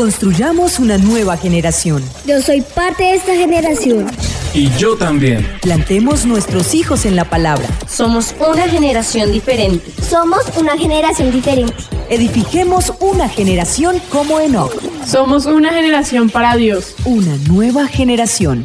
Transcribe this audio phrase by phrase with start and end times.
[0.00, 2.02] Construyamos una nueva generación.
[2.24, 4.06] Yo soy parte de esta generación.
[4.54, 5.46] Y yo también.
[5.60, 7.68] Plantemos nuestros hijos en la palabra.
[7.86, 9.92] Somos una generación diferente.
[10.02, 11.74] Somos una generación diferente.
[12.08, 14.72] Edifiquemos una generación como Enoch.
[15.04, 16.94] Somos una generación para Dios.
[17.04, 18.62] Una nueva generación.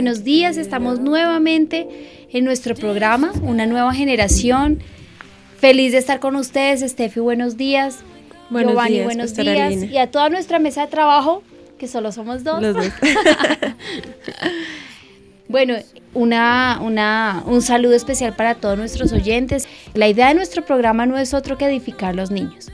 [0.00, 1.86] Buenos días, estamos nuevamente
[2.32, 4.78] en nuestro programa, una nueva generación.
[5.58, 7.98] Feliz de estar con ustedes, Steffi, buenos días.
[8.48, 9.74] Buenos Giovanni, días, buenos días.
[9.74, 11.42] Y a toda nuestra mesa de trabajo,
[11.78, 12.62] que solo somos dos.
[12.62, 12.86] Los dos.
[15.48, 15.74] Bueno,
[16.14, 19.68] una, una, un saludo especial para todos nuestros oyentes.
[19.92, 22.70] La idea de nuestro programa no es otro que edificar a los niños.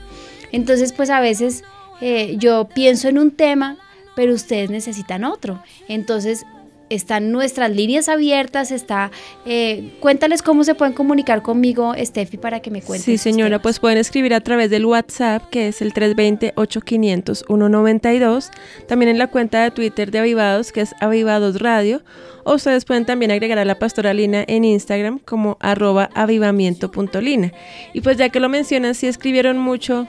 [0.53, 1.65] Entonces, pues a veces
[1.99, 3.77] eh, yo pienso en un tema,
[4.15, 5.61] pero ustedes necesitan otro.
[5.87, 6.45] Entonces,
[6.89, 9.11] están nuestras líneas abiertas, está...
[9.45, 13.05] eh, cuéntales cómo se pueden comunicar conmigo, Steffi, para que me cuentes.
[13.05, 18.49] Sí, señora, pues pueden escribir a través del WhatsApp, que es el 320-8500-192.
[18.87, 22.01] También en la cuenta de Twitter de Avivados, que es Avivados Radio.
[22.43, 27.51] O ustedes pueden también agregar a la pastora Lina en Instagram como arroba avivamiento.lina.
[27.93, 30.07] Y pues ya que lo mencionan, sí escribieron mucho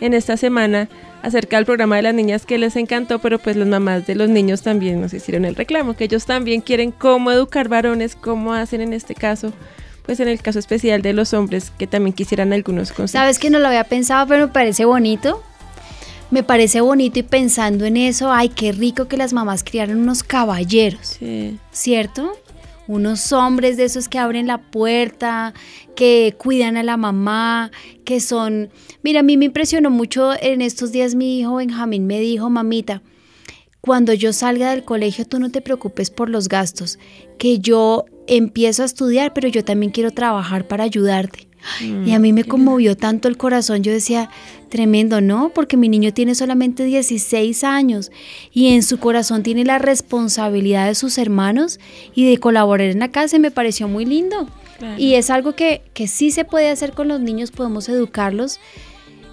[0.00, 0.88] en esta semana
[1.22, 4.28] acerca del programa de las niñas que les encantó, pero pues las mamás de los
[4.28, 8.80] niños también nos hicieron el reclamo, que ellos también quieren cómo educar varones, cómo hacen
[8.80, 9.52] en este caso,
[10.04, 13.12] pues en el caso especial de los hombres, que también quisieran algunos consejos.
[13.12, 15.42] Sabes que no lo había pensado, pero me parece bonito.
[16.30, 20.22] Me parece bonito y pensando en eso, ay, qué rico que las mamás criaran unos
[20.22, 21.58] caballeros, Sí.
[21.72, 22.32] ¿cierto?
[22.90, 25.54] Unos hombres de esos que abren la puerta,
[25.94, 27.70] que cuidan a la mamá,
[28.04, 28.70] que son...
[29.04, 33.00] Mira, a mí me impresionó mucho en estos días mi hijo Benjamín me dijo, mamita,
[33.80, 36.98] cuando yo salga del colegio tú no te preocupes por los gastos,
[37.38, 41.49] que yo empiezo a estudiar, pero yo también quiero trabajar para ayudarte.
[42.06, 44.30] Y a mí me conmovió tanto el corazón, yo decía,
[44.70, 45.50] tremendo, ¿no?
[45.50, 48.10] Porque mi niño tiene solamente 16 años
[48.52, 51.78] y en su corazón tiene la responsabilidad de sus hermanos
[52.14, 54.48] y de colaborar en la casa, y me pareció muy lindo.
[54.78, 54.94] Claro.
[54.98, 58.58] Y es algo que, que sí se puede hacer con los niños, podemos educarlos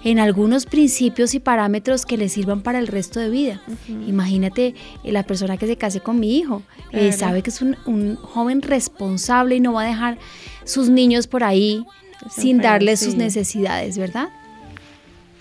[0.04, 3.62] en algunos principios y parámetros que les sirvan para el resto de vida.
[4.06, 6.62] Imagínate eh, la persona que se case con mi hijo,
[6.92, 7.12] eh, Claro.
[7.16, 10.18] sabe que es un, un joven responsable y no va a dejar
[10.64, 11.84] sus niños por ahí
[12.30, 14.28] sin darles sus necesidades, ¿verdad?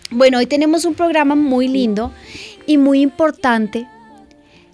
[0.10, 2.12] Bueno, hoy tenemos un programa muy lindo
[2.66, 3.88] y muy importante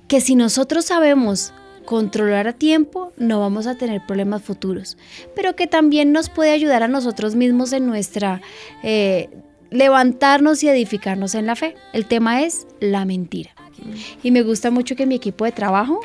[0.08, 1.54] que si nosotros sabemos
[1.86, 4.98] controlar a tiempo, no vamos a tener problemas futuros,
[5.36, 8.42] pero que también nos puede ayudar a nosotros mismos en nuestra
[8.84, 9.30] eh,
[9.70, 11.76] levantarnos y edificarnos en la fe.
[11.94, 13.52] El tema es la mentira.
[14.22, 16.00] Y me gusta mucho que mi equipo de trabajo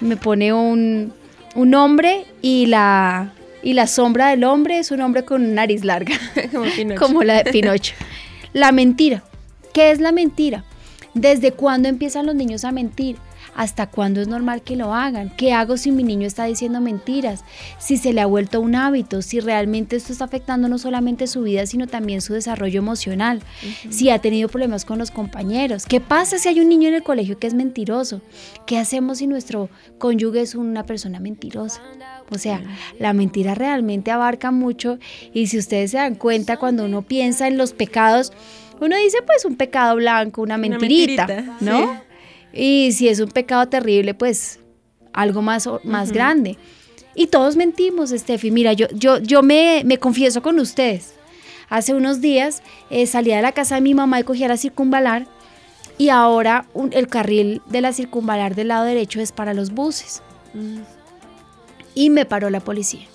[0.00, 1.12] me pone un,
[1.54, 3.32] un hombre y la,
[3.64, 6.14] y la sombra del hombre es un hombre con nariz larga
[6.52, 7.00] Como Pinocho.
[7.00, 7.94] como la de Pinocho.
[8.52, 9.24] La mentira.
[9.72, 10.64] ¿Qué es la mentira?
[11.14, 13.16] ¿Desde cuándo empiezan los niños a mentir?
[13.54, 15.30] ¿Hasta cuándo es normal que lo hagan?
[15.36, 17.44] ¿Qué hago si mi niño está diciendo mentiras?
[17.78, 21.42] Si se le ha vuelto un hábito, si realmente esto está afectando no solamente su
[21.42, 23.42] vida, sino también su desarrollo emocional,
[23.90, 25.86] si ha tenido problemas con los compañeros.
[25.86, 28.20] ¿Qué pasa si hay un niño en el colegio que es mentiroso?
[28.66, 31.80] ¿Qué hacemos si nuestro cónyuge es una persona mentirosa?
[32.30, 32.62] O sea,
[32.98, 34.98] la mentira realmente abarca mucho
[35.32, 38.32] y si ustedes se dan cuenta cuando uno piensa en los pecados,
[38.80, 41.78] uno dice pues un pecado blanco, una Una mentirita, mentirita, ¿no?
[41.80, 41.86] sí.
[42.54, 44.60] Y si es un pecado terrible, pues
[45.12, 46.56] algo más, más grande.
[47.14, 48.50] Y todos mentimos, Steffi.
[48.50, 51.14] Mira, yo, yo, yo me, me confieso con ustedes.
[51.68, 55.26] Hace unos días eh, salía de la casa de mi mamá y cogía la circunvalar
[55.96, 60.22] y ahora un- el carril de la circunvalar del lado derecho es para los buses.
[61.94, 63.06] Y me paró la policía.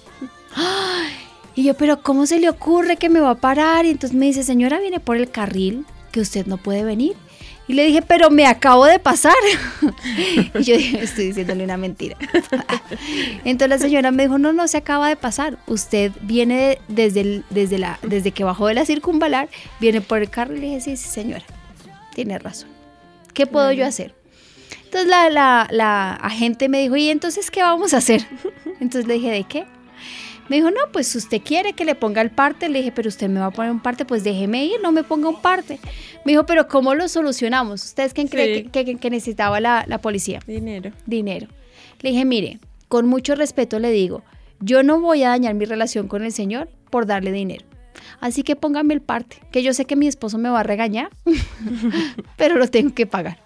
[0.56, 1.08] ¡Ay!
[1.56, 3.86] Y yo, pero ¿cómo se le ocurre que me va a parar?
[3.86, 7.18] Y entonces me dice, señora, viene por el carril que usted no puede venir.
[7.70, 9.36] Y le dije, pero me acabo de pasar.
[10.60, 12.18] y yo dije, estoy diciéndole una mentira.
[13.46, 15.58] Entonces la señora me dijo, no, no se acaba de pasar.
[15.68, 19.50] Usted viene de- desde, el- desde, la, desde que bajó de la circunvalar,
[19.80, 20.56] viene por el carro.
[20.56, 21.44] Y le dije, sí, sí, señora,
[22.16, 22.70] tiene razón.
[23.34, 24.16] ¿Qué puedo yo hacer?
[24.86, 28.26] Entonces la, la, la agente me dijo, ¿y entonces qué vamos a hacer?
[28.80, 29.66] Entonces le dije, ¿de qué?
[30.50, 32.70] Me dijo, no, pues usted quiere que le ponga el parte.
[32.70, 35.04] Le dije, pero usted me va a poner un parte, pues déjeme ir, no me
[35.04, 35.80] ponga un parte.
[36.26, 37.84] Me dijo, pero ¿cómo lo solucionamos?
[37.86, 38.36] ¿Ustedes quién Sí.
[38.72, 40.40] que, que- que necesitaba la, la policía?
[40.48, 40.92] Dinero.
[41.06, 41.48] Dinero.
[42.02, 44.24] Le dije, mire, con mucho respeto le digo,
[44.60, 47.64] yo no voy a dañar mi relación con el señor por darle dinero.
[48.20, 51.10] Así que póngame el parte, que yo sé que mi esposo me va a regañar,
[52.38, 53.38] pero lo tengo que pagar.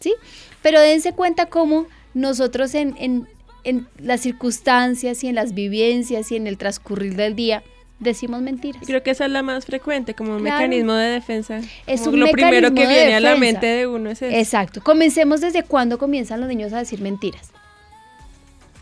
[0.00, 0.14] ¿Sí?
[0.62, 3.26] Pero dense cuenta cómo nosotros en, en,
[3.64, 7.62] en las circunstancias y en las vivencias y en el transcurrir del día
[8.00, 8.82] decimos mentiras.
[8.84, 10.56] Creo que esa es la más frecuente, como un Claro.
[10.58, 11.60] mecanismo de defensa.
[11.86, 14.36] Es Como un lo primero que de viene a la mente de uno es eso.
[14.36, 14.82] Exacto.
[14.82, 17.50] Comencemos desde cuándo comienzan los niños a decir mentiras.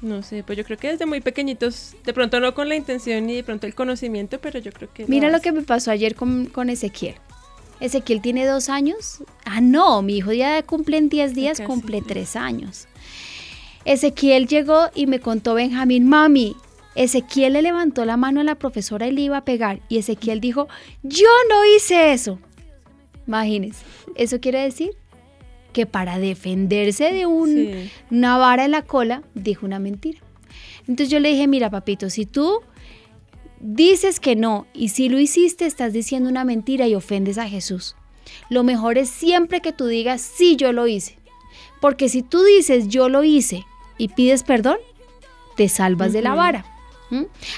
[0.00, 3.26] No sé, pues yo creo que desde muy pequeñitos, de pronto no con la intención
[3.26, 5.04] ni de pronto el conocimiento, pero yo creo que...
[5.06, 7.16] Mira lo que me pasó ayer con, con Ezequiel.
[7.80, 9.22] Ezequiel tiene dos años.
[9.44, 12.88] Ah, no, mi hijo ya cumple en 10 días, casi cumple tres años.
[13.84, 16.56] Ezequiel llegó y me contó Benjamín, mami,
[16.94, 19.80] Ezequiel le levantó la mano a la profesora y le iba a pegar.
[19.88, 20.68] Y Ezequiel dijo,
[21.02, 22.38] yo no hice eso.
[23.26, 23.84] Imagínense,
[24.16, 24.90] eso quiere decir
[25.72, 27.90] que para defenderse de un, Sí.
[28.10, 30.18] una vara en la cola, dijo una mentira.
[30.88, 32.60] Entonces yo le dije, mira papito, si tú
[33.60, 37.94] dices que no y si lo hiciste, estás diciendo una mentira y ofendes a Jesús.
[38.48, 41.18] Lo mejor es siempre que tú digas, sí, yo lo hice.
[41.80, 43.64] Porque si tú dices, yo lo hice
[44.00, 44.78] y pides perdón,
[45.56, 46.64] te salvas de la vara.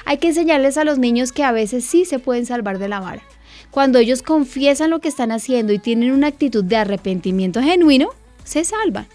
[0.05, 2.99] Hay que enseñarles a los niños que a veces sí se pueden salvar de la
[2.99, 3.23] vara.
[3.71, 8.09] Cuando ellos confiesan lo que están haciendo y tienen una actitud de arrepentimiento genuino,
[8.43, 9.07] se salvan.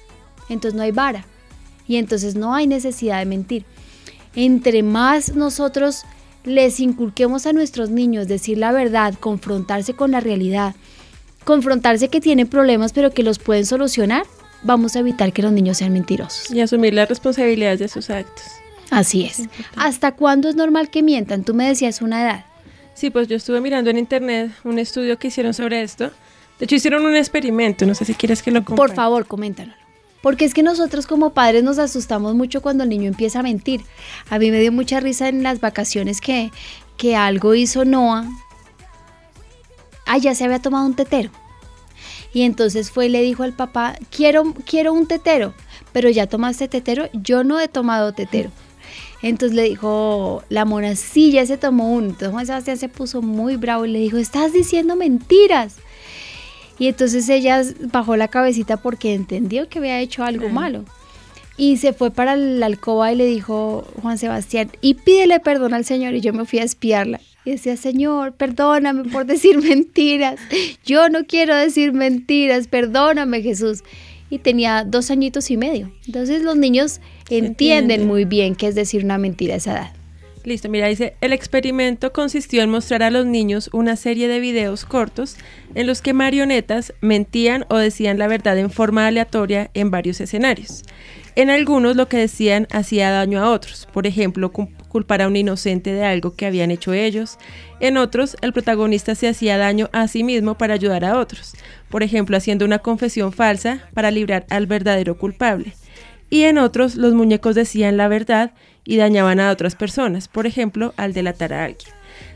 [0.47, 1.25] Entonces no hay vara.
[1.85, 3.65] Y entonces no hay necesidad de mentir.
[4.33, 6.03] Entre más nosotros
[6.45, 10.75] les inculquemos a nuestros niños decir la verdad, confrontarse con la realidad,
[11.44, 14.23] confrontarse que tienen problemas pero que los pueden solucionar,
[14.63, 16.51] vamos a evitar que los niños sean mentirosos.
[16.51, 18.45] Y asumir las responsabilidades de sus actos.
[18.89, 19.44] Así es.
[19.75, 21.44] ¿Hasta cuándo es normal que mientan?
[21.44, 22.45] Tú me decías una edad.
[22.94, 26.12] Sí, pues yo estuve mirando en internet un estudio que hicieron sobre esto.
[26.57, 28.95] De hecho, hicieron un experimento, no sé si quieres que lo Por comparta.
[28.95, 29.75] favor, coméntanos.
[30.21, 33.81] Porque es que nosotros como padres nos asustamos mucho cuando el niño empieza a mentir.
[34.30, 36.51] A mí me dio mucha risa en las vacaciones que,
[36.98, 38.25] que algo hizo Noah.
[40.07, 41.30] Ah, ya se había tomado un tetero.
[42.33, 45.53] Y entonces fue y le dijo al papá, quiero, quiero un tetero,
[45.91, 48.51] pero ya tomaste tetero, yo no he tomado tetero.
[49.21, 52.07] Entonces le dijo la mona, sí, ya se tomó uno.
[52.09, 55.77] Entonces Juan Sebastián se puso muy bravo y le dijo, estás diciendo mentiras.
[56.79, 60.85] Y entonces ella bajó la cabecita porque entendió que había hecho algo malo.
[61.57, 65.85] Y se fue para la alcoba y le dijo Juan Sebastián, y pídele perdón al
[65.85, 66.13] Señor.
[66.13, 67.19] Y yo me fui a espiarla.
[67.47, 70.38] Y decía, Señor, perdóname por decir mentiras.
[70.83, 73.85] Yo no quiero decir mentiras, perdóname Jesús.
[74.29, 75.89] Y tenía dos añitos y medio.
[76.05, 76.99] Entonces los niños
[77.29, 79.91] entienden muy bien qué es decir una mentira a esa edad.
[80.44, 84.83] Listo, mira, dice, el experimento consistió en mostrar a los niños una serie de videos
[84.83, 85.38] cortos
[85.73, 90.83] en los que marionetas mentían o decían la verdad en forma aleatoria en varios escenarios.
[91.38, 94.51] En algunos lo que decían hacía daño a otros, por ejemplo,
[94.97, 97.38] culpar a un inocente de algo que habían hecho ellos.
[97.79, 101.53] En otros, el protagonista se hacía daño a sí mismo para ayudar a otros,
[101.88, 105.73] por ejemplo, haciendo una confesión falsa para librar al verdadero culpable
[106.31, 108.53] y en otros los muñecos decían la verdad
[108.83, 111.91] y dañaban a otras personas, por ejemplo, al delatar a alguien.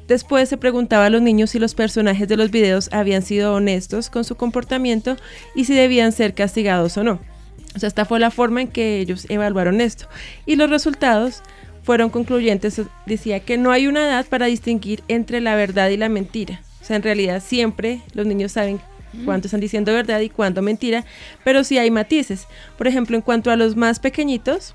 [0.07, 4.11] Después se preguntaba a los niños si los personajes de los videos habían sido honestos
[4.11, 5.17] con su comportamiento
[5.55, 7.19] y si debían ser castigados o no.
[7.75, 10.07] O sea, esta fue la forma en que ellos evaluaron esto.
[10.45, 11.41] Y los resultados
[11.83, 12.81] fueron concluyentes.
[13.05, 16.61] Decía que no hay una edad para distinguir entre la verdad y la mentira.
[16.81, 18.79] O sea, en realidad siempre los niños saben
[19.25, 21.05] cuánto están diciendo verdad y cuánto mentira,
[21.43, 22.47] pero sí hay matices.
[22.77, 24.73] Por ejemplo, en cuanto a los más pequeñitos,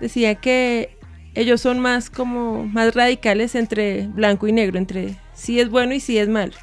[0.00, 0.96] decía que
[1.34, 6.00] ellos son más como más radicales entre blanco y negro, entre si es bueno y
[6.00, 6.54] si es malo.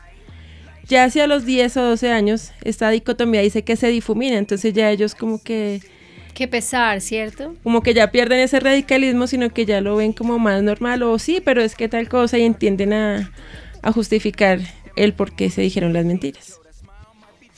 [0.88, 4.92] Ya hacia los 10 o 12 años, esta dicotomía dice que se difumina, entonces ya
[4.92, 5.82] ellos como que
[6.36, 7.56] Qué pesar, ¿cierto?
[7.64, 11.18] como que ya pierden ese radicalismo, sino que ya lo ven como más normal o
[11.18, 13.32] sí, pero es que tal cosa y entienden a,
[13.82, 14.60] a justificar
[14.96, 16.60] el por qué se dijeron las mentiras.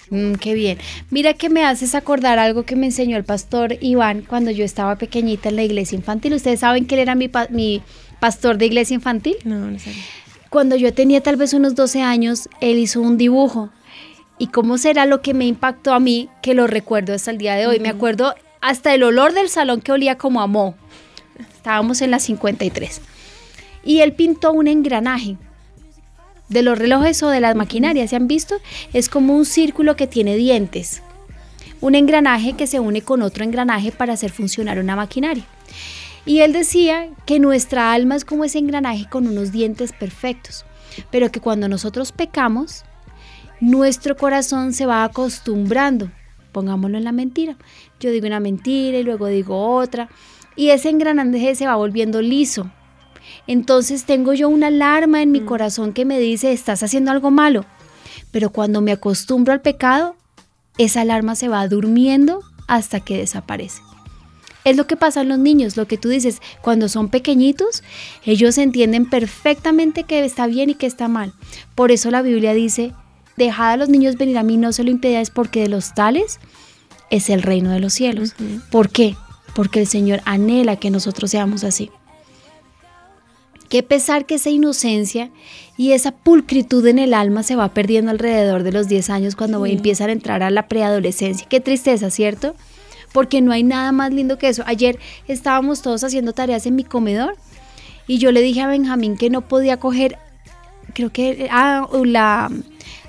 [0.09, 0.77] Mm, qué bien.
[1.09, 4.95] Mira que me haces acordar algo que me enseñó el pastor Iván cuando yo estaba
[4.95, 6.33] pequeñita en la iglesia infantil.
[6.35, 7.81] Ustedes saben que él era mi, pa- mi
[8.19, 9.35] pastor de iglesia infantil.
[9.43, 10.03] No, no sabía.
[10.49, 13.69] Cuando yo tenía tal vez unos 12 años, él hizo un dibujo.
[14.39, 17.55] ¿Y cómo será lo que me impactó a mí que lo recuerdo hasta el día
[17.55, 17.79] de hoy?
[17.79, 18.33] Me acuerdo
[18.67, 20.75] hasta el olor del salón que olía como a moho.
[21.55, 22.99] Estábamos en la 53.
[23.85, 25.37] Y él pintó un engranaje
[26.49, 28.55] de los relojes o de las maquinarias, ¿se han visto?
[28.91, 31.01] Es como un círculo que tiene dientes.
[31.79, 35.45] Un engranaje que se une con otro engranaje para hacer funcionar una maquinaria.
[36.25, 40.65] Y él decía que nuestra alma es como ese engranaje con unos dientes perfectos,
[41.09, 42.83] pero que cuando nosotros pecamos,
[43.61, 46.11] nuestro corazón se va acostumbrando.
[46.51, 47.55] Pongámoslo en la mentira.
[47.99, 50.09] Yo digo una mentira y luego digo otra.
[50.55, 52.69] Y ese engranaje se va volviendo liso.
[53.45, 57.65] Entonces tengo yo una alarma en mi corazón que me dice, estás haciendo algo malo.
[58.31, 60.15] Pero cuando me acostumbro al pecado,
[60.77, 63.81] esa alarma se va durmiendo hasta que desaparece.
[64.63, 67.83] Es lo que pasa en los niños, lo que tú dices, cuando son pequeñitos,
[68.25, 71.33] ellos entienden perfectamente que está bien y que está mal.
[71.73, 72.93] Por eso la Biblia dice,
[73.37, 76.39] dejad a los niños venir a mí, no se lo impedáis porque de los tales
[77.09, 78.35] es el reino de los cielos.
[78.71, 79.15] ¿Por qué?
[79.55, 81.89] Porque el Señor anhela que nosotros seamos así.
[83.69, 85.29] Qué pesar que esa inocencia
[85.75, 89.65] y esa pulcritud en el alma se va perdiendo alrededor de los 10 años cuando
[89.65, 91.47] empiezan a entrar a la preadolescencia.
[91.49, 92.55] Qué tristeza, ¿cierto?
[93.11, 94.63] Porque no hay nada más lindo que eso.
[94.65, 97.35] Ayer estábamos todos haciendo tareas en mi comedor
[98.07, 100.17] y yo le dije a Benjamín que no podía coger,
[100.93, 102.49] creo que ah, la,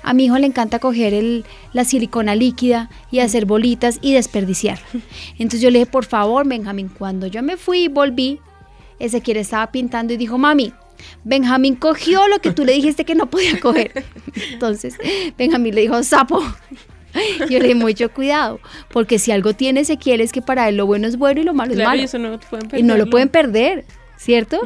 [0.03, 4.79] a mi hijo le encanta coger el, la silicona líquida y hacer bolitas y desperdiciar.
[5.33, 8.39] Entonces yo le dije, por favor, Benjamín, cuando yo me fui y volví,
[8.99, 10.73] Ezequiel estaba pintando y dijo, mami,
[11.23, 14.03] Benjamín cogió lo que tú le dijiste que no podía coger.
[14.51, 14.97] Entonces,
[15.37, 16.41] Benjamín le dijo, sapo.
[17.49, 18.59] Yo le dije, mucho cuidado,
[18.91, 21.55] porque si algo tiene Ezequiel es que para él lo bueno es bueno y lo
[21.55, 22.03] malo es malo.
[22.77, 24.61] Y, no lo pueden perder, ¿cierto?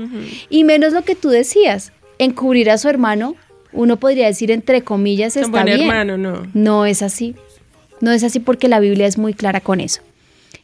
[0.49, 3.35] Y menos lo que tú decías, encubrir a su hermano,
[3.73, 5.81] uno podría decir entre comillas, está bien.
[5.81, 6.43] hermano, no.
[6.53, 7.35] No es así.
[8.01, 10.01] No es así porque la Biblia es muy clara con eso.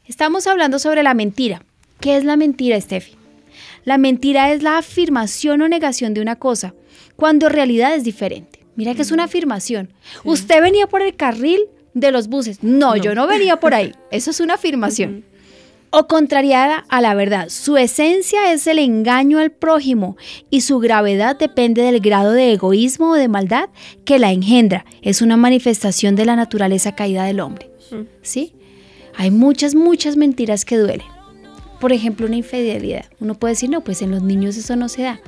[0.06, 1.64] Estamos hablando sobre la mentira.
[2.00, 3.14] ¿Qué es la mentira, Steffi?
[3.86, 6.74] La mentira es la afirmación o negación de una cosa,
[7.16, 8.60] cuando en realidad es diferente.
[8.76, 9.92] Mira que es una afirmación.
[10.24, 11.60] Usted venía por el carril
[11.94, 12.64] de los buses.
[12.64, 13.94] No, yo no venía por ahí.
[14.12, 15.26] Eso es una afirmación.
[15.92, 17.50] O contrariada a la verdad.
[17.50, 20.18] Su esencia es el engaño al prójimo
[20.50, 23.70] y su gravedad depende del grado de egoísmo o de maldad
[24.06, 24.86] que la engendra.
[25.02, 27.72] Es una manifestación de la naturaleza caída del hombre.
[28.22, 28.54] ¿Sí?
[29.16, 31.20] Hay muchas, muchas mentiras que duelen
[31.80, 33.06] por ejemplo, una infidelidad.
[33.20, 35.20] Uno puede decir, no, pues en los niños eso no se da.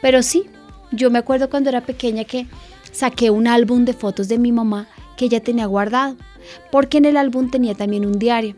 [0.00, 0.44] Pero sí,
[0.90, 2.46] yo me acuerdo cuando era pequeña que
[2.90, 6.16] saqué un álbum de fotos de mi mamá que ella tenía guardado,
[6.72, 8.56] porque en el álbum tenía también un diario.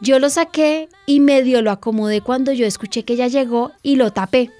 [0.00, 4.12] Yo lo saqué y medio lo acomodé cuando yo escuché que ella llegó y lo
[4.12, 4.50] tapé.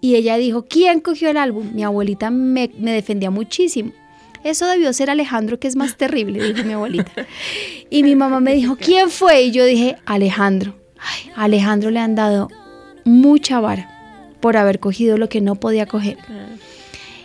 [0.00, 1.70] Y ella dijo, ¿quién cogió el álbum?
[1.72, 3.92] Mi abuelita me, me defendía muchísimo.
[4.44, 7.26] Eso debió ser Alejandro, que es más terrible, dijo mi abuelita.
[7.90, 9.44] Y mi mamá me dijo, ¿quién fue?
[9.44, 10.74] Y yo dije, Alejandro.
[11.34, 12.50] a Alejandro le han dado
[13.04, 13.88] mucha vara
[14.40, 16.18] por haber cogido lo que no podía coger.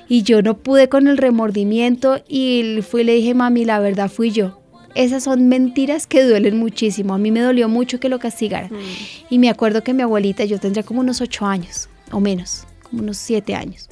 [0.08, 4.10] Y yo no pude con el remordimiento y fui y le dije, mami, la verdad
[4.10, 4.59] fui yo.
[4.96, 7.13] Esas son mentiras que duelen muchísimo.
[7.13, 8.72] A mí me dolió mucho que lo castigaran.
[8.74, 9.29] Mm.
[9.29, 13.03] Y me acuerdo que mi abuelita, yo tendría como unos ocho años o menos, como
[13.03, 13.89] unos siete años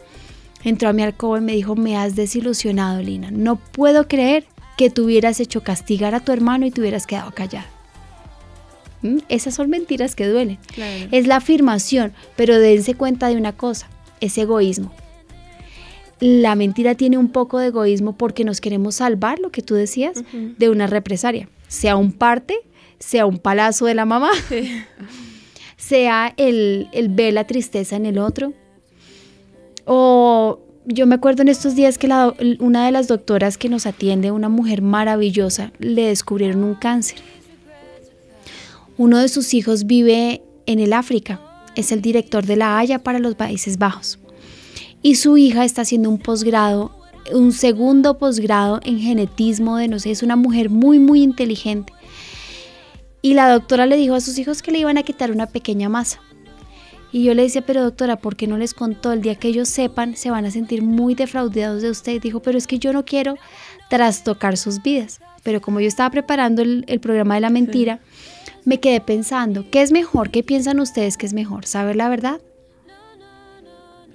[0.64, 3.32] entró a mi alcoba y me dijo, me has desilusionado, Lina.
[3.32, 4.46] No puedo creer
[4.78, 7.68] que tú hubieras hecho castigar a tu hermano y te hubieras quedado callada.
[9.02, 9.20] ¿Mm?
[9.30, 10.60] Esas son mentiras que duelen.
[11.12, 13.88] Es la afirmación, pero dense cuenta de una cosa,
[14.20, 14.92] es egoísmo.
[16.20, 20.24] La mentira tiene un poco de egoísmo porque nos queremos salvar, lo que tú decías,
[20.32, 21.48] de una represalia.
[21.68, 22.56] Sea un parte,
[23.00, 24.32] sea un palazo de la mamá,
[25.78, 28.54] sea el, el ver la tristeza en el otro,
[29.86, 32.08] o yo me acuerdo en estos días que
[32.60, 37.20] una de las doctoras que nos atiende, una mujer maravillosa, le descubrieron un cáncer.
[38.98, 41.42] Uno de sus hijos vive en el África,
[41.76, 44.20] es el director de la Haya para los Países Bajos.
[45.02, 46.92] Y su hija está haciendo un posgrado,
[47.34, 51.94] un segundo posgrado en genetismo de no sé, es una mujer muy, muy inteligente.
[53.22, 55.90] Y la doctora le dijo a sus hijos que le iban a quitar una pequeña
[55.90, 56.22] masa.
[57.12, 59.12] Y yo le decía, pero doctora, ¿por qué no les contó?
[59.12, 62.22] El día que ellos sepan, se van a sentir muy defraudados de usted.
[62.22, 63.36] Dijo, pero es que yo no quiero
[63.90, 65.20] trastocar sus vidas.
[65.44, 68.02] Pero como yo estaba preparando el, programa de la mentira,
[68.66, 70.30] me quedé pensando, ¿qué es mejor?
[70.30, 71.66] ¿Qué piensan ustedes que es mejor?
[71.66, 72.42] ¿Saber la verdad?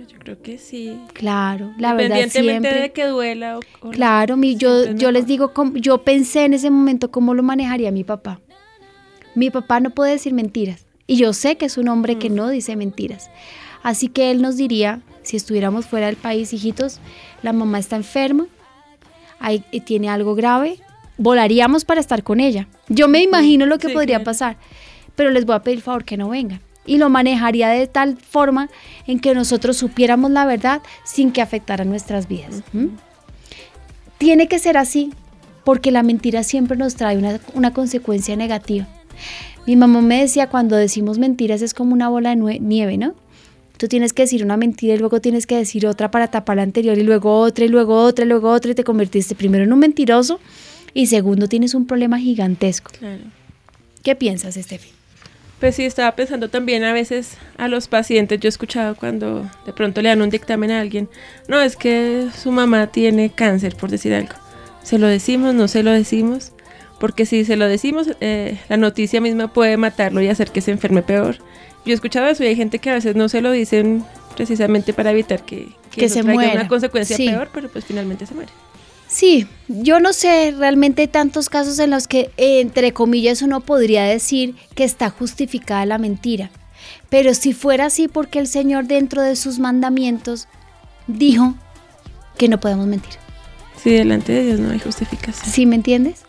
[0.02, 0.98] Pues yo creo que sí.
[1.12, 2.74] Claro, la verdad siempre.
[2.74, 3.60] de que duela.
[3.92, 8.02] claro, mi, yo, yo les digo, yo pensé en ese momento cómo lo manejaría mi
[8.02, 8.40] papá.
[9.36, 10.86] Mi papá no puede decir mentiras.
[11.06, 12.34] Y yo sé que es un hombre que mm.
[12.34, 13.30] no dice mentiras.
[13.84, 16.98] Así que él nos diría, si estuviéramos fuera del país, hijitos,
[17.42, 18.48] la mamá está enferma,
[19.84, 20.80] tiene algo grave,
[21.16, 22.66] volaríamos para estar con ella.
[22.88, 24.56] Yo me imagino lo que podría pasar,
[25.14, 26.60] pero les voy a pedir favor que no vengan.
[26.84, 28.68] Y lo manejaría de tal forma
[29.06, 32.62] en que nosotros supiéramos la verdad sin que afectara nuestras vidas.
[34.18, 35.12] Tiene que ser así,
[35.64, 38.88] porque la mentira siempre nos trae una, una consecuencia negativa.
[39.66, 43.14] Mi mamá me decía, cuando decimos mentiras es como una bola de nieve, ¿no?
[43.76, 46.62] Tú tienes que decir una mentira y luego tienes que decir otra para tapar la
[46.62, 49.72] anterior y luego otra y luego otra y luego otra y te convertiste primero en
[49.72, 50.40] un mentiroso
[50.94, 52.90] y segundo tienes un problema gigantesco.
[54.02, 54.90] ¿Qué piensas, Estefi?
[55.62, 59.72] Pues sí, estaba pensando también a veces a los pacientes, yo he escuchado cuando de
[59.72, 61.08] pronto le dan un dictamen a alguien,
[61.46, 64.34] no, es que su mamá tiene cáncer, por decir algo.
[64.82, 66.52] ¿Se lo decimos, no se lo decimos?
[66.98, 70.72] porque si se lo decimos, eh, la noticia misma puede matarlo y hacer que se
[70.72, 71.36] enferme peor.
[71.84, 74.04] Yo he escuchado eso y hay gente que a veces no se lo dicen
[74.36, 76.52] precisamente para evitar que, Que se traiga muera.
[76.60, 77.28] una consecuencia Sí.
[77.28, 78.52] peor, pero pues finalmente se muere.
[79.12, 84.04] Sí, yo no sé, realmente hay tantos casos en los que, entre comillas, uno podría
[84.04, 86.50] decir que está justificada la mentira.
[87.10, 90.48] Pero si fuera así, porque el Señor dentro de sus mandamientos
[91.06, 91.54] dijo
[92.38, 93.12] que no podemos mentir.
[93.76, 95.52] Sí, delante de Dios no hay justificación.
[95.52, 96.22] ¿Sí me entiendes?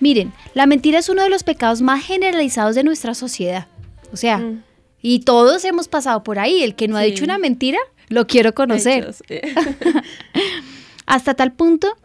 [0.00, 3.68] Miren, la mentira es uno de los pecados más generalizados de nuestra sociedad.
[4.12, 4.64] O sea, Mm.
[5.02, 6.64] y todos hemos pasado por ahí.
[6.64, 9.14] El que no ha dicho una mentira, lo quiero conocer.
[9.28, 9.54] Eh.
[11.06, 11.96] hasta tal punto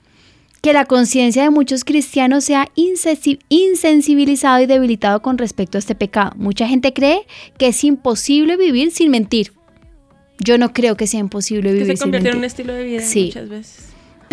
[0.62, 5.80] que la conciencia de muchos cristianos se ha insensi- insensibilizado y debilitado con respecto a
[5.80, 6.32] este pecado.
[6.36, 7.25] Mucha gente cree
[7.58, 9.54] que es imposible vivir sin mentir.
[10.39, 12.48] Yo no creo que sea imposible que vivir se sin convierte en un mentir.
[12.62, 13.25] estilo de vida Sí.
[13.28, 13.86] muchas veces.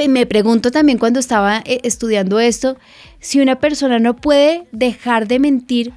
[0.08, 2.76] Me pregunto también cuando estaba eh, estudiando esto,
[3.18, 5.92] si una persona no puede dejar de mentir,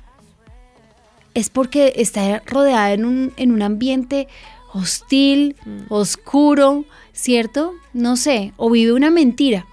[1.33, 4.27] es porque está rodeada en un, en un ambiente
[4.73, 5.55] hostil,
[5.89, 7.73] oscuro, ¿cierto?
[7.93, 9.65] No sé, o vive una mentira.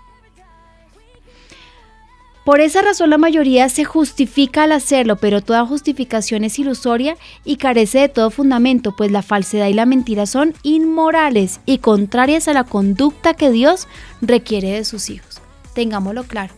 [2.46, 7.56] Por esa razón la mayoría se justifica al hacerlo, pero toda justificación es ilusoria y
[7.56, 12.52] carece de todo fundamento, pues la falsedad y la mentira son inmorales y contrarias a
[12.52, 13.88] la conducta que Dios
[14.22, 15.40] requiere de sus hijos.
[15.74, 16.54] Tengámoslo claro.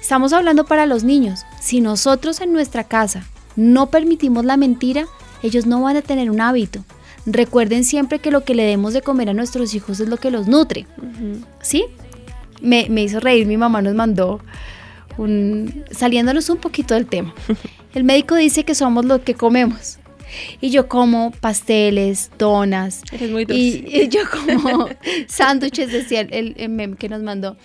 [0.00, 1.40] Estamos hablando para los niños.
[1.60, 5.06] Si nosotros en nuestra casa no permitimos la mentira,
[5.42, 6.84] ellos no van a tener un hábito.
[7.26, 10.30] Recuerden siempre que lo que le demos de comer a nuestros hijos es lo que
[10.30, 10.86] los nutre.
[11.62, 11.84] ¿Sí?
[12.62, 14.38] Me, me hizo reír, mi mamá nos mandó
[15.18, 17.34] un, saliéndonos un poquito del tema.
[17.94, 19.98] El médico dice que somos lo que comemos.
[20.60, 23.02] Y yo como pasteles, donas.
[23.12, 23.60] Eres muy dulce.
[23.62, 24.88] Y, y yo como
[25.28, 27.56] sándwiches, decía el, el- el meme que nos mandó.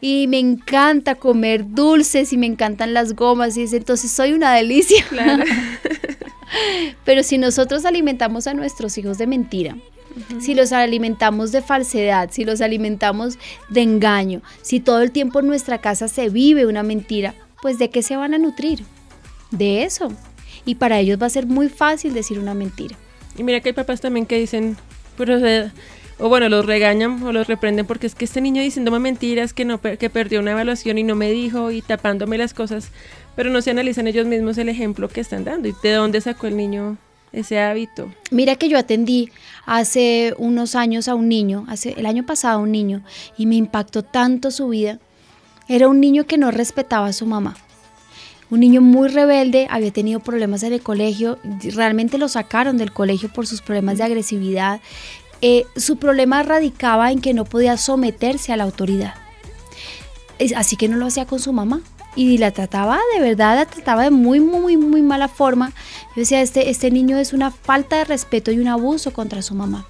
[0.00, 3.56] Y me encanta comer dulces y me encantan las gomas.
[3.56, 5.04] Y dice, entonces soy una delicia.
[5.08, 5.44] Claro.
[7.04, 9.76] Pero si nosotros alimentamos a nuestros hijos de mentira,
[10.40, 15.46] si los alimentamos de falsedad, si los alimentamos de engaño, si todo el tiempo en
[15.46, 18.84] nuestra casa se vive una mentira, pues ¿de qué se van a nutrir?
[19.50, 20.12] De eso.
[20.64, 22.96] Y para ellos va a ser muy fácil decir una mentira.
[23.36, 24.76] Y mira que hay papás también que dicen,
[25.16, 25.70] pero o,
[26.24, 29.64] o bueno, los regañan o los reprenden porque es que este niño diciéndome mentiras, que
[29.64, 32.90] no que perdió una evaluación y no me dijo y tapándome las cosas,
[33.34, 36.46] pero no se analizan ellos mismos el ejemplo que están dando y de dónde sacó
[36.46, 36.98] el niño
[37.32, 38.12] ese hábito.
[38.30, 39.30] Mira que yo atendí
[39.66, 43.02] hace unos años a un niño, hace el año pasado a un niño,
[43.36, 44.98] y me impactó tanto su vida.
[45.68, 47.56] Era un niño que no respetaba a su mamá.
[48.50, 51.38] Un niño muy rebelde, había tenido problemas en el colegio,
[51.74, 54.80] realmente lo sacaron del colegio por sus problemas de agresividad.
[55.40, 59.14] Eh, su problema radicaba en que no podía someterse a la autoridad.
[60.56, 61.80] Así que no lo hacía con su mamá.
[62.14, 65.70] Y la trataba, de verdad, la trataba de muy, muy, muy mala forma.
[66.14, 69.54] Yo decía, este, este niño es una falta de respeto y un abuso contra su
[69.54, 69.86] mamá.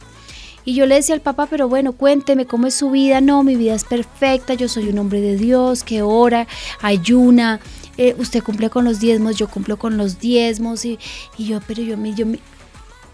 [0.64, 3.20] Y yo le decía al papá, pero bueno, cuénteme cómo es su vida.
[3.20, 6.46] No, mi vida es perfecta, yo soy un hombre de Dios que ora,
[6.80, 7.58] ayuna,
[7.98, 10.84] eh, usted cumple con los diezmos, yo cumplo con los diezmos.
[10.84, 11.00] Y,
[11.36, 12.38] y yo, pero yo yo me-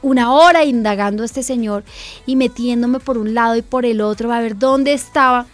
[0.02, 1.82] una hora indagando a este señor
[2.26, 5.46] y metiéndome por un lado y por el otro a ver dónde estaba.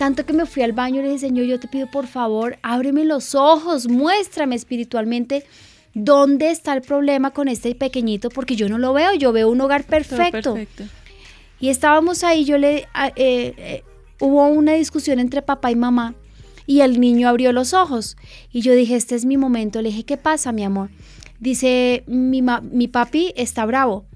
[0.00, 2.58] Tanto que me fui al baño y le dije, Señor, yo te pido por favor,
[2.62, 5.44] ábreme los ojos, muéstrame espiritualmente
[5.92, 9.60] dónde está el problema con este pequeñito, porque yo no lo veo, yo veo un
[9.60, 10.54] hogar perfecto.
[10.54, 10.84] perfecto.
[11.60, 13.84] Y estábamos ahí, yo le, eh, eh,
[14.20, 16.14] hubo una discusión entre papá y mamá
[16.64, 18.16] y el niño abrió los ojos
[18.50, 20.88] y yo dije, este es mi momento, le dije, ¿qué pasa, mi amor?
[21.40, 24.06] Dice, mi, mi papi está bravo.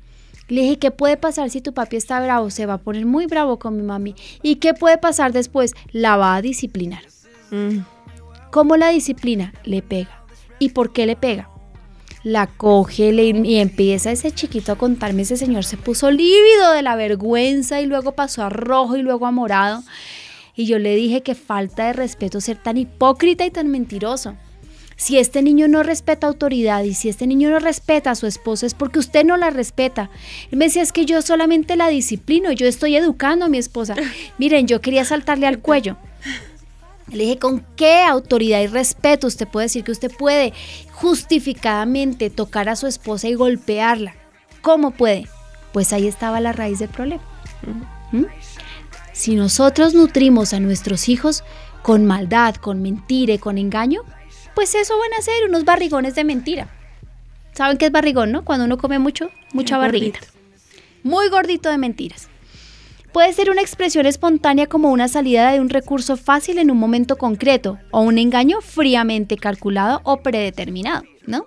[0.48, 2.50] Le dije, ¿qué puede pasar si tu papi está bravo?
[2.50, 4.14] Se va a poner muy bravo con mi mami.
[4.42, 5.72] ¿Y qué puede pasar después?
[5.92, 7.02] La va a disciplinar.
[7.50, 7.78] Mm.
[8.50, 9.54] ¿Cómo la disciplina?
[9.64, 10.22] Le pega.
[10.59, 11.48] ¿Y por qué le pega?
[12.22, 16.83] La coge le- y empieza ese chiquito a contarme, ese señor se puso lívido de
[16.83, 19.83] la vergüenza y luego pasó a rojo y luego a morado.
[20.54, 24.37] Y yo le dije que falta de respeto ser tan hipócrita y tan mentiroso.
[24.96, 28.66] Si este niño no respeta autoridad y si este niño no respeta a su esposa
[28.66, 30.11] es porque usted no la respeta.
[30.50, 33.94] Él me decía, es que yo solamente la disciplino, yo estoy educando a mi esposa.
[34.38, 35.96] Miren, yo quería saltarle al cuello.
[37.11, 40.52] Le dije, ¿con qué autoridad y respeto usted puede decir que usted puede
[40.92, 44.14] justificadamente tocar a su esposa y golpearla?
[44.62, 45.28] ¿Cómo puede?
[45.72, 47.22] Pues ahí estaba la raíz del problema.
[48.12, 48.24] ¿Mm?
[49.12, 51.44] Si nosotros nutrimos a nuestros hijos
[51.83, 54.00] con maldad, con mentira y con engaño,
[54.55, 56.69] pues eso van a ser unos barrigones de mentira.
[57.53, 58.45] ¿Saben qué es barrigón, no?
[58.45, 60.21] Cuando uno come mucho, mucha barriguita.
[61.03, 62.29] Muy gordito de mentiras.
[63.12, 67.17] Puede ser una expresión espontánea como una salida de un recurso fácil en un momento
[67.17, 71.47] concreto o un engaño fríamente calculado o predeterminado, ¿no?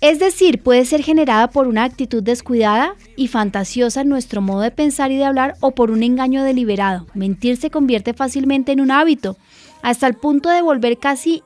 [0.00, 4.70] Es decir, puede ser generada por una actitud descuidada y fantasiosa en nuestro modo de
[4.70, 7.06] pensar y de hablar o por un engaño deliberado.
[7.14, 9.36] Mentir se convierte fácilmente en un hábito,
[9.86, 11.44] hasta el punto de volver casi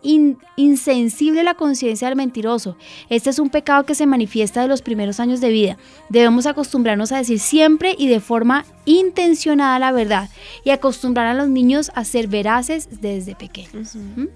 [0.57, 2.74] insensible la conciencia del mentiroso.
[3.11, 5.76] Este es un pecado que se manifiesta de los primeros años de vida.
[6.09, 10.31] Debemos acostumbrarnos a decir siempre y de forma intencionada la verdad
[10.64, 13.94] y acostumbrar a los niños a ser veraces desde pequeños.
[13.94, 14.29] ¿Mm?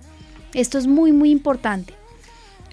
[0.52, 1.94] Esto es muy, muy importante.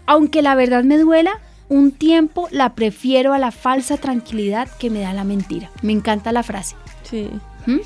[0.05, 1.39] Aunque la verdad me duela,
[1.69, 5.71] un tiempo la prefiero a la falsa tranquilidad que me da la mentira.
[5.81, 6.75] Me encanta la frase.
[7.03, 7.29] Sí.
[7.67, 7.79] ¿Mm?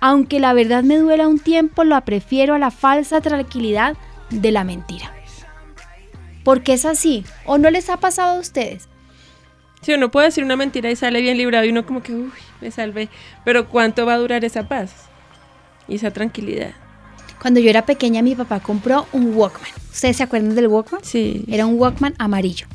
[0.00, 3.96] Aunque la verdad me duela un tiempo, la prefiero a la falsa tranquilidad
[4.30, 5.12] de la mentira.
[6.44, 7.24] Porque es así.
[7.44, 8.88] ¿O no les ha pasado a ustedes?
[9.82, 12.30] Sí, uno puede decir una mentira y sale bien librado y uno como que, uy,
[12.60, 13.08] me salvé.
[13.44, 14.92] Pero ¿cuánto va a durar esa paz
[15.88, 16.72] y esa tranquilidad?
[17.40, 19.70] Cuando yo era pequeña, mi papá compró un Walkman.
[19.92, 21.04] ¿Ustedes se acuerdan del Walkman?
[21.04, 21.44] Sí.
[21.48, 22.66] Era un Walkman amarillo.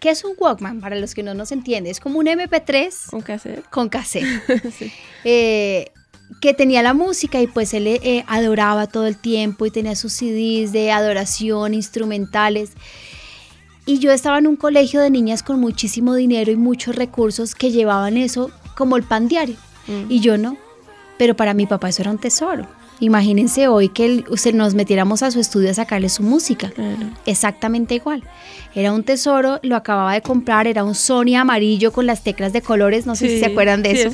[0.00, 0.80] ¿Qué es un Walkman?
[0.80, 3.68] Para los que no nos entienden, es como un MP3 con cassette.
[3.70, 4.26] Con cassette.
[5.24, 5.90] Eh,
[6.40, 10.12] que tenía la música y pues él eh, adoraba todo el tiempo y tenía sus
[10.12, 12.72] CDs de adoración, instrumentales.
[13.86, 17.70] Y yo estaba en un colegio de niñas con muchísimo dinero y muchos recursos que
[17.70, 19.56] llevaban eso como el pan diario.
[19.86, 20.10] Mm.
[20.10, 20.56] Y yo no.
[21.18, 22.66] Pero para mi papá eso era un tesoro.
[22.98, 26.72] Imagínense hoy que nos metiéramos a su estudio a sacarle su música.
[27.26, 28.22] Exactamente igual.
[28.74, 32.62] Era un tesoro, lo acababa de comprar, era un Sony amarillo con las teclas de
[32.62, 34.10] colores, no sé si se acuerdan de eso.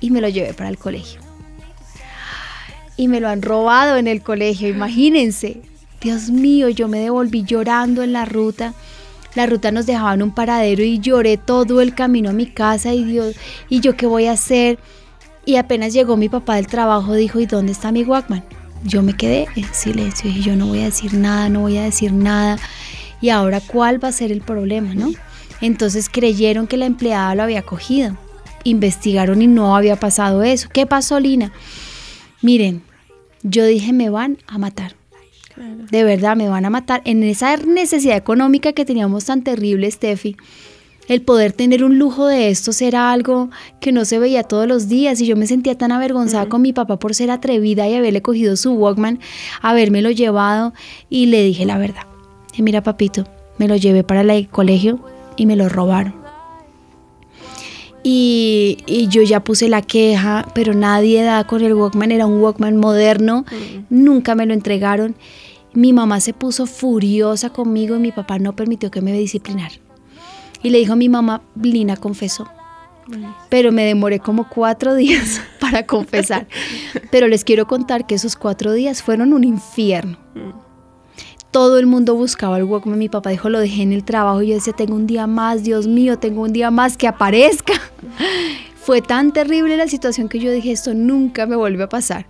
[0.00, 1.20] Y me lo llevé para el colegio.
[2.96, 5.60] Y me lo han robado en el colegio, imagínense.
[6.00, 8.74] Dios mío, yo me devolví llorando en la ruta.
[9.34, 12.94] La ruta nos dejaba en un paradero y lloré todo el camino a mi casa
[12.94, 13.36] y Dios,
[13.68, 14.78] ¿y yo qué voy a hacer?
[15.44, 18.44] Y apenas llegó mi papá del trabajo, dijo, ¿y dónde está mi Walkman?
[18.84, 21.82] Yo me quedé en silencio y yo no voy a decir nada, no voy a
[21.82, 22.58] decir nada.
[23.20, 25.10] Y ahora, ¿cuál va a ser el problema, no?
[25.60, 28.16] Entonces creyeron que la empleada lo había cogido.
[28.66, 30.68] Investigaron y no había pasado eso.
[30.72, 31.52] ¿Qué pasó, Lina?
[32.42, 32.82] Miren,
[33.44, 34.96] yo dije, me van a matar.
[35.90, 37.00] De verdad, me van a matar.
[37.04, 40.36] En esa necesidad económica que teníamos tan terrible, Steffi,
[41.06, 43.50] el poder tener un lujo de estos era algo
[43.80, 46.72] que no se veía todos los días y yo me sentía tan avergonzada con mi
[46.72, 49.20] papá por ser atrevida y haberle cogido su Walkman,
[49.62, 50.74] habérmelo llevado
[51.08, 52.02] y le dije la verdad.
[52.52, 54.98] Y mira papito, me lo llevé para el colegio
[55.36, 56.25] y me lo robaron.
[58.08, 62.76] Y, yo ya puse la queja, pero nadie da con el Walkman, era un Walkman
[62.76, 63.44] moderno,
[63.90, 65.16] nunca me lo entregaron.
[65.72, 69.74] Mi mamá se puso furiosa conmigo y mi papá no permitió que me disciplinara.
[70.62, 72.48] Y le dijo a mi mamá, Lina confesó.
[73.48, 76.46] Pero me demoré como cuatro días para confesar.
[77.10, 80.16] Pero les quiero contar que esos cuatro días fueron un infierno.
[81.56, 82.98] Todo el mundo buscaba el Walkman.
[82.98, 84.42] Mi papá dijo, lo dejé en el trabajo.
[84.42, 87.72] Y yo decía, tengo un día más, Dios mío, tengo un día más que aparezca.
[88.76, 92.26] Fue tan terrible la situación que yo dije, esto nunca me vuelve a pasar.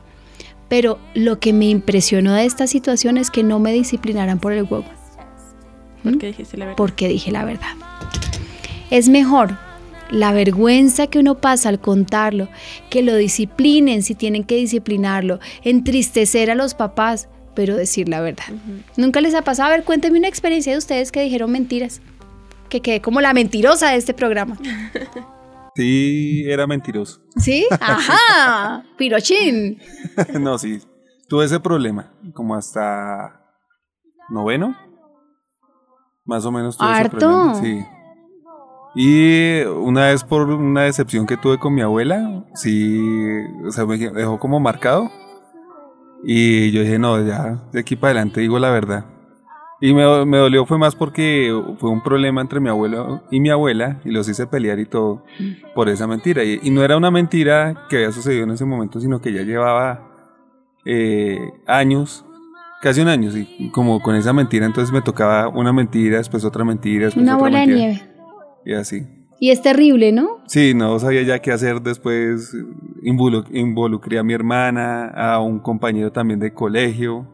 [0.68, 4.62] Pero lo que me impresionó de esta situación es que no me disciplinaran por el
[4.62, 4.94] Walkman.
[6.04, 6.76] Porque dijiste la verdad.
[6.76, 7.74] Porque dije la verdad.
[8.90, 9.58] Es mejor
[10.08, 12.46] la vergüenza que uno pasa al contarlo,
[12.90, 18.44] que lo disciplinen si tienen que disciplinarlo, entristecer a los papás, pero decir la verdad.
[18.96, 19.70] ¿Nunca les ha pasado?
[19.72, 22.00] A ver, cuéntenme una experiencia de ustedes que dijeron mentiras,
[22.68, 24.56] que quedé como la mentirosa de este programa.
[25.78, 27.20] Sí, era mentiroso.
[27.36, 27.66] ¿Sí?
[27.78, 29.78] Ajá, pirochín.
[30.40, 30.80] no, sí,
[31.28, 33.42] tuve ese problema, como hasta
[34.30, 34.74] noveno,
[36.24, 37.54] más o menos tuve ese problema.
[37.56, 37.84] Sí.
[38.94, 42.98] Y una vez por una decepción que tuve con mi abuela, sí,
[43.66, 45.10] o sea, me dejó como marcado.
[46.24, 49.06] Y yo dije, no, ya, de aquí para adelante digo la verdad.
[49.80, 53.50] Y me, me, dolió fue más porque fue un problema entre mi abuelo y mi
[53.50, 55.22] abuela y los hice pelear y todo
[55.74, 56.42] por esa mentira.
[56.44, 60.08] Y, no era una mentira que había sucedido en ese momento, sino que ya llevaba
[60.86, 62.24] eh, años,
[62.80, 64.64] casi un año, y como con esa mentira.
[64.64, 67.76] Entonces me tocaba una mentira, después otra mentira, después una otra bola mentira.
[67.76, 68.10] de nieve.
[68.64, 69.06] Y así.
[69.38, 70.38] Y es terrible, ¿no?
[70.46, 72.56] Sí, no sabía ya qué hacer después.
[73.02, 77.28] involucré a mi hermana, a un compañero también de colegio.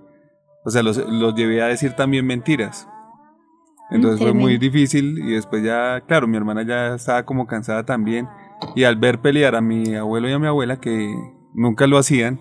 [0.65, 2.88] O sea, los, los llevé a decir también mentiras.
[3.91, 8.27] Entonces fue muy difícil y después ya, claro, mi hermana ya estaba como cansada también.
[8.75, 11.15] Y al ver pelear a mi abuelo y a mi abuela, que
[11.53, 12.41] nunca lo hacían,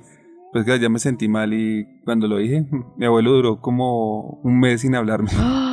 [0.54, 2.65] pues ya me sentí mal y cuando lo dije,
[2.97, 5.30] mi abuelo duró como un mes sin hablarme.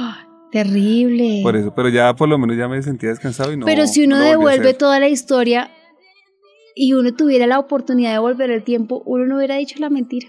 [0.51, 1.41] Terrible.
[1.43, 3.67] Por eso, pero ya por lo menos ya me sentía descansado y no.
[3.67, 5.71] Pero si uno devuelve toda la historia,
[6.79, 10.29] y uno tuviera la oportunidad de volver el tiempo, uno no hubiera dicho la mentira.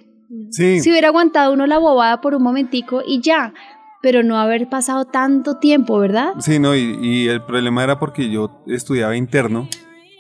[0.50, 0.80] Sí.
[0.80, 3.54] Si hubiera aguantado uno la bobada por un momentico y ya,
[4.02, 6.34] pero no haber pasado tanto tiempo, ¿verdad?
[6.40, 9.70] Sí, no, y, y el problema era porque yo estudiaba interno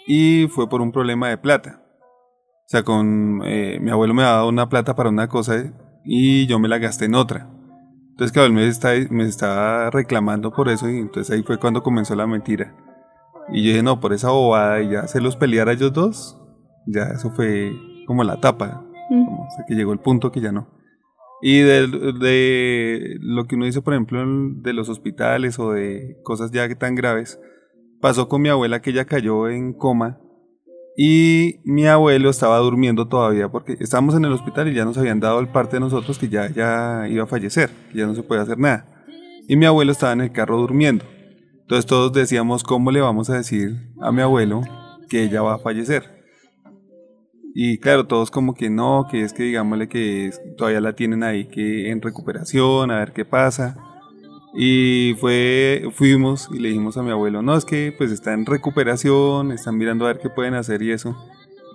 [0.05, 1.81] y fue por un problema de plata.
[1.81, 5.73] O sea, con eh, mi abuelo me había dado una plata para una cosa
[6.05, 7.49] y yo me la gasté en otra.
[8.19, 12.17] Entonces, claro, él me, está, me reclamando por eso y entonces ahí fue cuando comenzó
[12.17, 12.75] la mentira.
[13.49, 16.37] Y yo dije, no, por esa bobada y ya se los peleara ellos dos,
[16.85, 17.71] ya eso fue
[18.07, 18.85] como la tapa.
[19.09, 19.25] Mm.
[19.25, 20.67] Como, o sea, que llegó el punto que ya no.
[21.41, 26.51] Y de, de lo que uno dice, por ejemplo, de los hospitales o de cosas
[26.51, 27.39] ya tan graves,
[28.01, 30.19] pasó con mi abuela que ella cayó en coma
[31.01, 35.21] y mi abuelo estaba durmiendo todavía porque estábamos en el hospital y ya nos habían
[35.21, 38.21] dado el parte de nosotros que ya, ya iba a fallecer, que ya no se
[38.21, 38.85] puede hacer nada.
[39.47, 41.05] Y mi abuelo estaba en el carro durmiendo.
[41.61, 44.59] Entonces todos decíamos, ¿cómo le vamos a decir a mi abuelo
[45.07, 46.03] que ella va a fallecer?
[47.55, 51.47] Y claro, todos como que no, que es que digámosle que todavía la tienen ahí,
[51.47, 53.77] que en recuperación, a ver qué pasa.
[54.53, 58.45] Y fue, fuimos y le dijimos a mi abuelo, no, es que pues está en
[58.45, 61.15] recuperación, están mirando a ver qué pueden hacer y eso.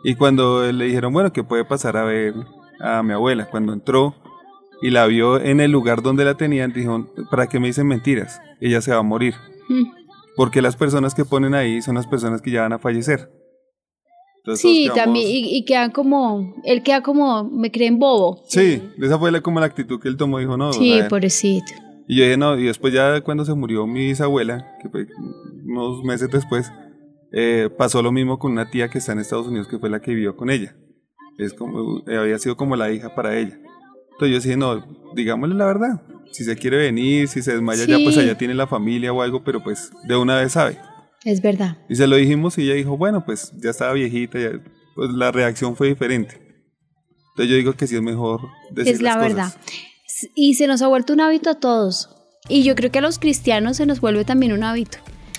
[0.02, 2.34] Y cuando le dijeron, bueno, que puede pasar a ver
[2.80, 4.14] a mi abuela, cuando entró
[4.82, 8.40] y la vio en el lugar donde la tenían, dijo, ¿para qué me dicen mentiras?
[8.60, 9.34] Ella se va a morir.
[9.68, 9.84] Mm.
[10.36, 13.30] Porque las personas que ponen ahí son las personas que ya van a fallecer.
[14.38, 18.42] Entonces, Sí, quedamos- también, y, y quedan como, él queda como, me creen bobo.
[18.48, 20.68] Sí, esa fue la, como la actitud que él tomó, dijo, no.
[20.70, 21.72] o Sí, sea, pobrecito.
[22.06, 25.06] Y yo dije, no, y después ya cuando se murió mi bisabuela, que fue
[25.64, 26.70] unos meses después,
[27.32, 30.00] eh, pasó lo mismo con una tía que está en Estados Unidos, que fue la
[30.00, 30.76] que vivió con ella.
[31.38, 33.58] Es como, eh, había sido como la hija para ella.
[34.12, 36.02] Entonces yo dije, no, digámosle la verdad.
[36.32, 39.42] Si se quiere venir, si se desmaya ya, pues allá tiene la familia o algo,
[39.44, 40.78] pero pues de una vez sabe.
[41.24, 41.78] Es verdad.
[41.88, 44.60] Y se lo dijimos y ella dijo, bueno, pues ya estaba viejita, ya-
[44.94, 46.34] pues la reacción fue diferente.
[47.30, 48.40] Entonces yo digo que sí es mejor
[48.72, 49.34] decir es la las cosas.
[49.34, 49.74] verdad.
[50.34, 52.10] Y se nos ha vuelto un hábito a todos.
[52.48, 54.98] Y yo creo que a los cristianos se nos vuelve también un hábito.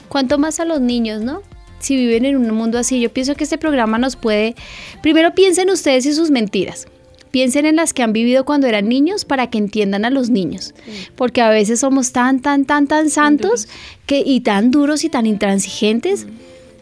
[0.10, 1.42] Cuanto más a los niños, ¿no?
[1.80, 4.56] Si viven en un mundo así, yo pienso que este programa nos puede...
[5.04, 6.88] Primero piensen ustedes y sus mentiras.
[7.30, 10.74] Piensen en las que han vivido cuando eran niños para que entiendan a los niños.
[11.16, 13.68] Porque a veces somos tan, tan, tan, tan santos
[14.06, 16.28] que, y tan duros y tan intransigentes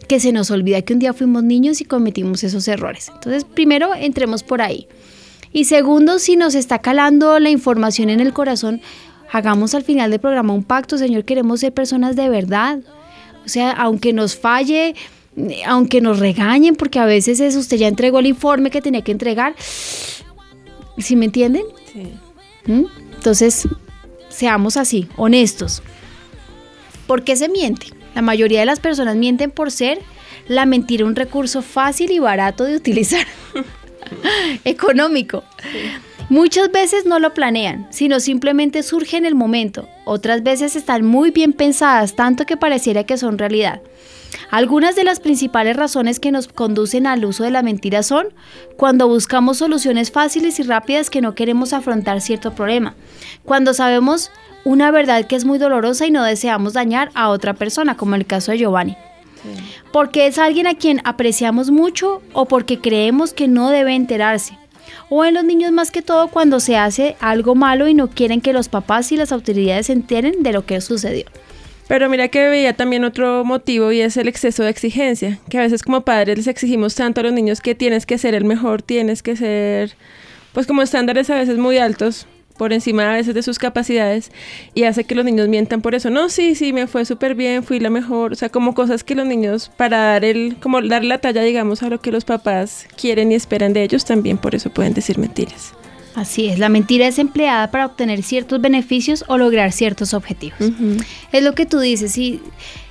[0.07, 3.09] que se nos olvida que un día fuimos niños y cometimos esos errores.
[3.13, 4.87] Entonces, primero entremos por ahí.
[5.53, 8.81] Y segundo, si nos está calando la información en el corazón,
[9.31, 12.79] hagamos al final del programa un pacto, Señor, queremos ser personas de verdad.
[13.45, 14.95] O sea, aunque nos falle,
[15.37, 19.03] eh, aunque nos regañen, porque a veces es usted ya entregó el informe que tenía
[19.03, 19.55] que entregar.
[20.97, 21.63] ¿Sí me entienden?
[21.91, 22.13] Sí.
[22.65, 22.85] ¿Mm?
[23.15, 23.67] Entonces,
[24.29, 25.83] seamos así, honestos.
[27.05, 27.87] ¿Por qué se miente?
[28.15, 29.99] La mayoría de las personas mienten por ser
[30.47, 33.25] la mentira un recurso fácil y barato de utilizar.
[34.63, 35.43] Económico.
[36.30, 39.88] Muchas veces no lo planean, sino simplemente surge en el momento.
[40.06, 43.82] Otras veces están muy bien pensadas, tanto que pareciera que son realidad.
[44.49, 48.28] Algunas de las principales razones que nos conducen al uso de la mentira son
[48.78, 52.95] cuando buscamos soluciones fáciles y rápidas que no queremos afrontar cierto problema,
[53.43, 54.32] cuando sabemos
[54.63, 58.26] una verdad que es muy dolorosa y no deseamos dañar a otra persona, como el
[58.26, 58.95] caso de Giovanni,
[59.91, 64.58] porque es alguien a quien apreciamos mucho o porque creemos que no debe enterarse.
[65.10, 68.41] O en los niños más que todo cuando se hace algo malo y no quieren
[68.41, 71.25] que los papás y las autoridades se enteren de lo que sucedió.
[71.88, 75.62] Pero mira que veía también otro motivo y es el exceso de exigencia, que a
[75.62, 78.82] veces como padres les exigimos tanto a los niños que tienes que ser el mejor,
[78.82, 79.95] tienes que ser,
[80.53, 82.25] pues como estándares a veces muy altos,
[82.57, 84.31] por encima a veces de sus capacidades,
[84.73, 86.09] y hace que los niños mientan por eso.
[86.09, 89.15] No, sí, sí, me fue súper bien, fui la mejor, o sea, como cosas que
[89.15, 92.87] los niños, para dar el, como dar la talla, digamos, a lo que los papás
[92.95, 95.73] quieren y esperan de ellos, también por eso pueden decir mentiras.
[96.15, 100.59] Así es, la mentira es empleada para obtener ciertos beneficios o lograr ciertos objetivos.
[101.31, 102.39] Es lo que tú dices y,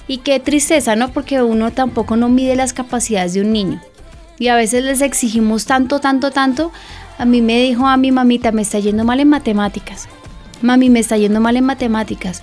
[0.08, 1.12] y qué tristeza, ¿no?
[1.12, 3.80] Porque uno tampoco no mide las capacidades de un niño.
[4.40, 6.72] Y a veces les exigimos tanto, tanto, tanto.
[7.22, 10.08] A mí me dijo a mi mamita, me está yendo mal en matemáticas.
[10.60, 12.42] Mami, me está yendo mal en matemáticas.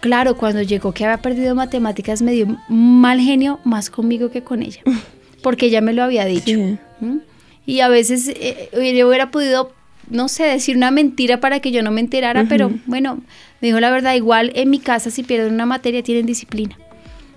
[0.00, 4.62] Claro, cuando llegó que había perdido matemáticas me dio mal genio más conmigo que con
[4.62, 4.82] ella.
[5.42, 6.44] Porque ella me lo había dicho.
[6.44, 6.76] Sí.
[7.00, 7.20] ¿Mm?
[7.64, 9.72] Y a veces eh, yo hubiera podido,
[10.10, 13.16] no sé, decir una mentira para que yo no me enterara, pero bueno,
[13.62, 16.78] me dijo la verdad, igual en mi casa si pierden una materia tienen disciplina,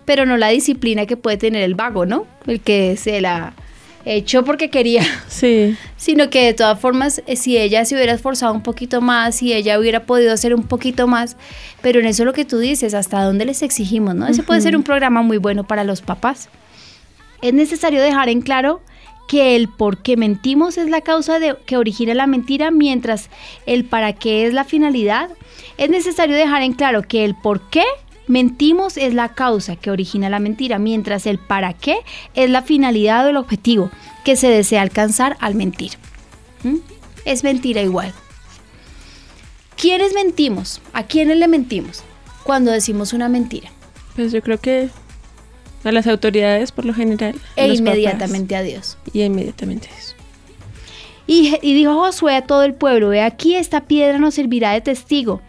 [0.04, 2.28] pero no la disciplina que puede tener el vago, ¿no?
[2.46, 3.54] El que se la
[4.06, 5.76] echó porque quería, Sí.
[5.98, 9.54] sino que de todas formas, eh, si ella se hubiera esforzado un poquito más, si
[9.54, 11.36] ella hubiera podido hacer un poquito más,
[11.82, 14.28] pero en eso es lo que tú dices, hasta dónde les exigimos, ¿no?
[14.28, 16.50] Ese puede ser un programa muy bueno para los papás
[17.41, 18.82] Es necesario dejar en claro
[19.28, 23.30] que el por qué mentimos es la causa de, que origina la mentira, mientras
[23.65, 25.30] el para qué es la finalidad.
[25.78, 27.84] Es necesario dejar en claro que el por qué
[28.28, 31.98] mentimos es la causa que origina la mentira, mientras el para qué
[32.34, 33.90] es la finalidad o el objetivo
[34.24, 35.94] que se desea alcanzar al mentir.
[36.64, 36.78] ¿Mm?
[37.26, 38.14] Es mentira igual.
[39.78, 40.82] ¿Quiénes mentimos?
[40.94, 42.04] ¿A quiénes le mentimos
[42.44, 43.70] cuando decimos una mentira?
[44.16, 44.90] Pues yo creo que
[45.84, 47.36] a las autoridades por lo general.
[47.56, 48.98] E inmediatamente a Dios.
[49.14, 50.16] Y inmediatamente a Dios.
[51.28, 54.82] Y, y, dijo Josué a todo el pueblo, ve aquí esta piedra nos servirá de
[54.82, 55.42] testigo,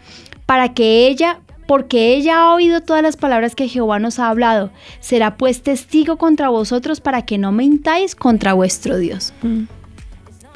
[0.47, 4.71] para que ella, porque ella ha oído todas las palabras que Jehová nos ha hablado,
[5.01, 9.33] será pues testigo contra vosotros para que no mentáis contra vuestro Dios.
[9.43, 9.65] Mm.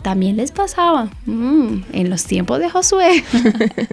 [0.03, 3.25] También les pasaba mm, en los tiempos de Josué.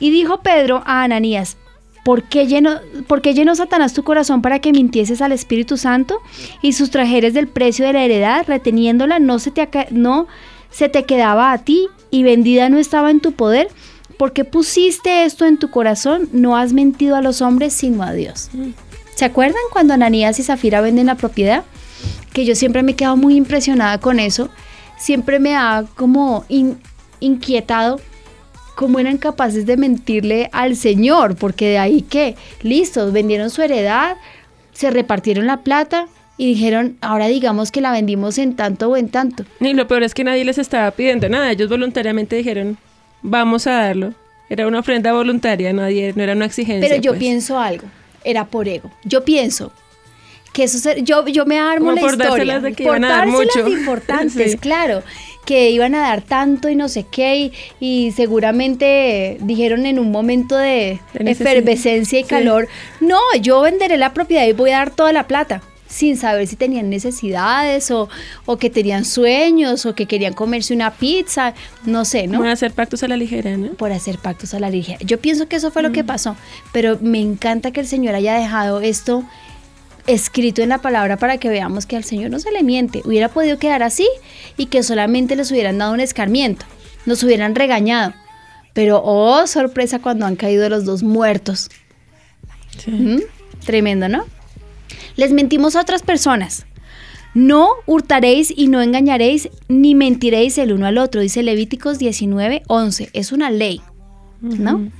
[0.00, 1.56] y dijo Pedro a Ananías,
[2.04, 2.80] ¿Por qué, llenó,
[3.22, 6.20] llenó Satanás tu corazón para que mintieses al Espíritu Santo
[6.60, 10.26] y sustrajeres del precio de la heredad, reteniéndola, no se te, no
[10.70, 13.68] se te quedaba a ti y vendida no estaba en tu poder?
[14.18, 16.28] ¿Por qué pusiste esto en tu corazón?
[16.32, 18.50] No has mentido a los hombres sino a Dios.
[19.14, 21.64] ¿Se acuerdan cuando Ananías y Zafira venden la propiedad?
[22.32, 24.48] Que yo siempre me he quedado muy impresionada con eso.
[24.98, 26.44] Siempre me ha como
[27.20, 28.00] inquietado
[28.74, 34.16] cómo eran capaces de mentirle al Señor, porque de ahí que, listos, vendieron su heredad,
[34.72, 36.06] se repartieron la plata
[36.38, 39.44] y dijeron, ahora digamos que la vendimos en tanto o en tanto.
[39.60, 42.78] Y lo peor es que nadie les estaba pidiendo nada, ellos voluntariamente dijeron,
[43.22, 44.14] vamos a darlo.
[44.48, 46.88] Era una ofrenda voluntaria, nadie, no era una exigencia.
[46.88, 47.20] Pero yo pues.
[47.20, 47.86] pienso algo,
[48.22, 48.90] era por ego.
[49.04, 49.72] Yo pienso
[50.52, 53.66] que eso yo yo me armo la por historia de que iban a dar mucho.
[53.66, 55.02] importantes, claro
[55.46, 60.56] que iban a dar tanto y no sé qué, y, seguramente dijeron en un momento
[60.56, 62.68] de, efervescencia y calor,
[63.00, 65.60] no, yo venderé la propiedad y voy a dar toda la plata
[65.92, 68.08] sin saber si tenían necesidades o,
[68.46, 71.52] o, que tenían sueños o que querían comerse una pizza,
[71.84, 72.38] no sé, ¿no?
[72.38, 73.72] Por hacer pactos a la ligera, ¿no?
[73.74, 74.98] Por hacer pactos a la ligera.
[75.02, 76.06] Yo pienso que eso fue lo que mm.
[76.06, 76.36] pasó,
[76.72, 79.22] pero me encanta que el Señor haya dejado esto
[80.06, 83.02] escrito en la palabra para que veamos que al Señor no se le miente.
[83.04, 84.08] Hubiera podido quedar así
[84.56, 86.64] y que solamente les hubieran dado un escarmiento,
[87.04, 88.14] nos hubieran regañado.
[88.72, 91.68] Pero, oh, sorpresa cuando han caído los dos muertos.
[92.86, 93.18] ¿Mm?
[93.66, 94.24] Tremendo, ¿no?
[95.16, 96.66] Les mentimos a otras personas.
[97.34, 103.10] No hurtaréis y no engañaréis ni mentiréis el uno al otro, dice Levíticos 19, 11.
[103.14, 103.80] Es una ley,
[104.40, 104.90] ¿no?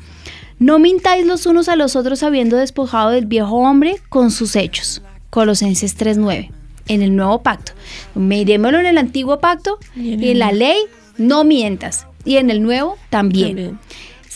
[0.59, 5.03] No mintáis los unos a los otros habiendo despojado del viejo hombre con sus hechos.
[5.29, 6.51] Colosenses 3.9.
[6.89, 7.73] En el nuevo pacto.
[8.15, 10.77] Miremoslo en el antiguo pacto y en, la ley
[11.19, 12.07] no mientas.
[12.25, 13.79] Y en el nuevo también.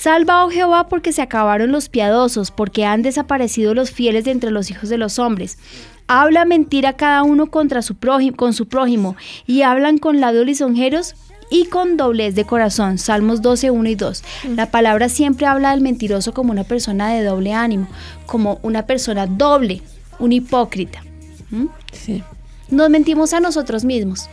[0.07, 4.53] Salva, oh Jehová, porque se acabaron los piadosos, porque han desaparecido los fieles de entre
[4.53, 5.59] los hijos de los hombres.
[6.07, 9.17] Habla mentira cada uno contra su prójimo, con su prójimo,
[9.49, 11.17] y hablan con labios lisonjeros
[11.51, 12.99] y con doblez de corazón.
[12.99, 14.23] Salmos 12, 1 y 2.
[14.55, 17.89] La palabra siempre habla del mentiroso como una persona de doble ánimo,
[18.27, 19.83] como una persona doble,
[20.21, 21.03] un hipócrita.
[21.51, 21.67] ¿Mm?
[21.91, 22.23] Sí.
[22.71, 24.29] Nos mentimos a nosotros mismos.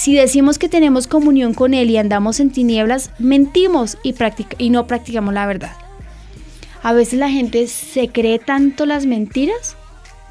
[0.00, 4.14] Si decimos que tenemos comunión con Él y andamos en tinieblas, mentimos y,
[4.56, 5.72] y no practicamos la verdad.
[6.82, 9.76] A veces la gente se cree tanto las mentiras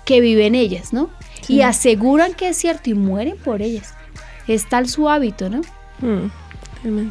[0.05, 1.11] que vive en ellas, ¿no?
[1.47, 3.93] Y aseguran que es cierto y mueren por ellas.
[4.47, 5.61] Es tal su hábito, ¿no?
[5.99, 7.09] Mm,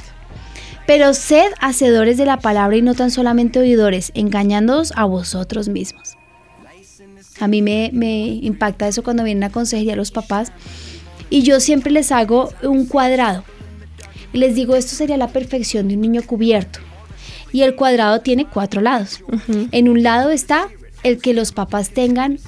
[0.84, 6.16] Pero sed hacedores de la palabra y no tan solamente oidores, engañándoos a vosotros mismos.
[7.38, 7.90] A mí me,
[8.42, 10.50] impacta eso cuando vienen a consejería los papás
[11.30, 13.44] y yo siempre les hago un cuadrado.
[14.32, 16.80] Y les digo, esto sería la perfección de un niño cubierto.
[17.52, 19.20] Y el cuadrado tiene cuatro lados.
[19.72, 20.68] En un lado está
[21.02, 22.38] el que los papás tengan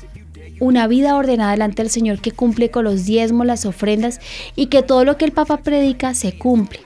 [0.61, 4.21] una vida ordenada delante del Señor que cumple con los diezmos, las ofrendas
[4.57, 6.81] y que todo lo que el Papa predica se cumple.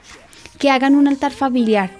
[0.57, 1.91] Que hagan un altar familiar,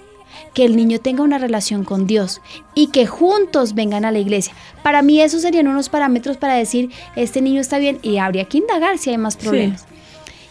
[0.56, 2.40] que el niño tenga una relación con Dios
[2.74, 4.54] y que juntos vengan a la iglesia.
[4.82, 8.56] Para mí esos serían unos parámetros para decir, este niño está bien y habría que
[8.56, 9.84] indagar si hay más problemas.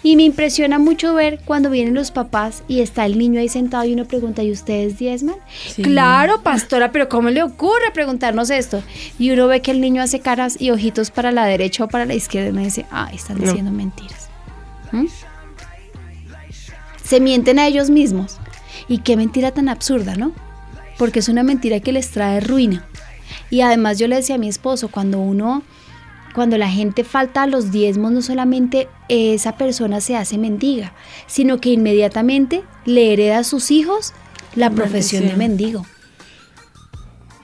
[0.03, 3.83] Y me impresiona mucho ver cuando vienen los papás y está el niño ahí sentado
[3.83, 5.37] y uno pregunta, ¿y ustedes diezman?
[5.81, 8.83] Claro, pastora, pero ¿cómo le ocurre preguntarnos esto?
[9.17, 12.05] Y uno ve que el niño hace caras y ojitos para la derecha o para
[12.05, 14.29] la izquierda y uno dice, ah, están diciendo mentiras.
[14.91, 15.05] ¿Mm?
[17.03, 18.37] Se mienten a ellos mismos.
[18.87, 20.31] Y qué mentira tan absurda, ¿no?
[20.97, 22.85] Porque es una mentira que les trae ruina.
[23.49, 25.63] Y además yo le decía a mi esposo, cuando uno
[26.35, 30.93] cuando la gente falta a los diezmos, no solamente esa persona se hace mendiga,
[31.27, 34.11] sino que inmediatamente le hereda a sus hijos
[34.53, 35.85] la profesión de mendigo.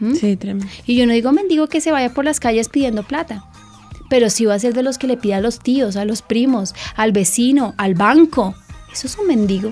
[0.01, 0.15] ¿Mm?
[0.15, 0.67] Sí, tremendo.
[0.85, 3.45] Y yo no digo mendigo que se vaya por las calles pidiendo plata.
[4.09, 6.21] pero sí va a ser de los que le pide a los tíos, a los
[6.21, 8.53] primos, al vecino, al banco.
[8.91, 9.71] Eso es un mendigo.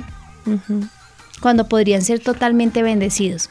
[1.41, 3.49] Cuando podrían ser totalmente bendecidos.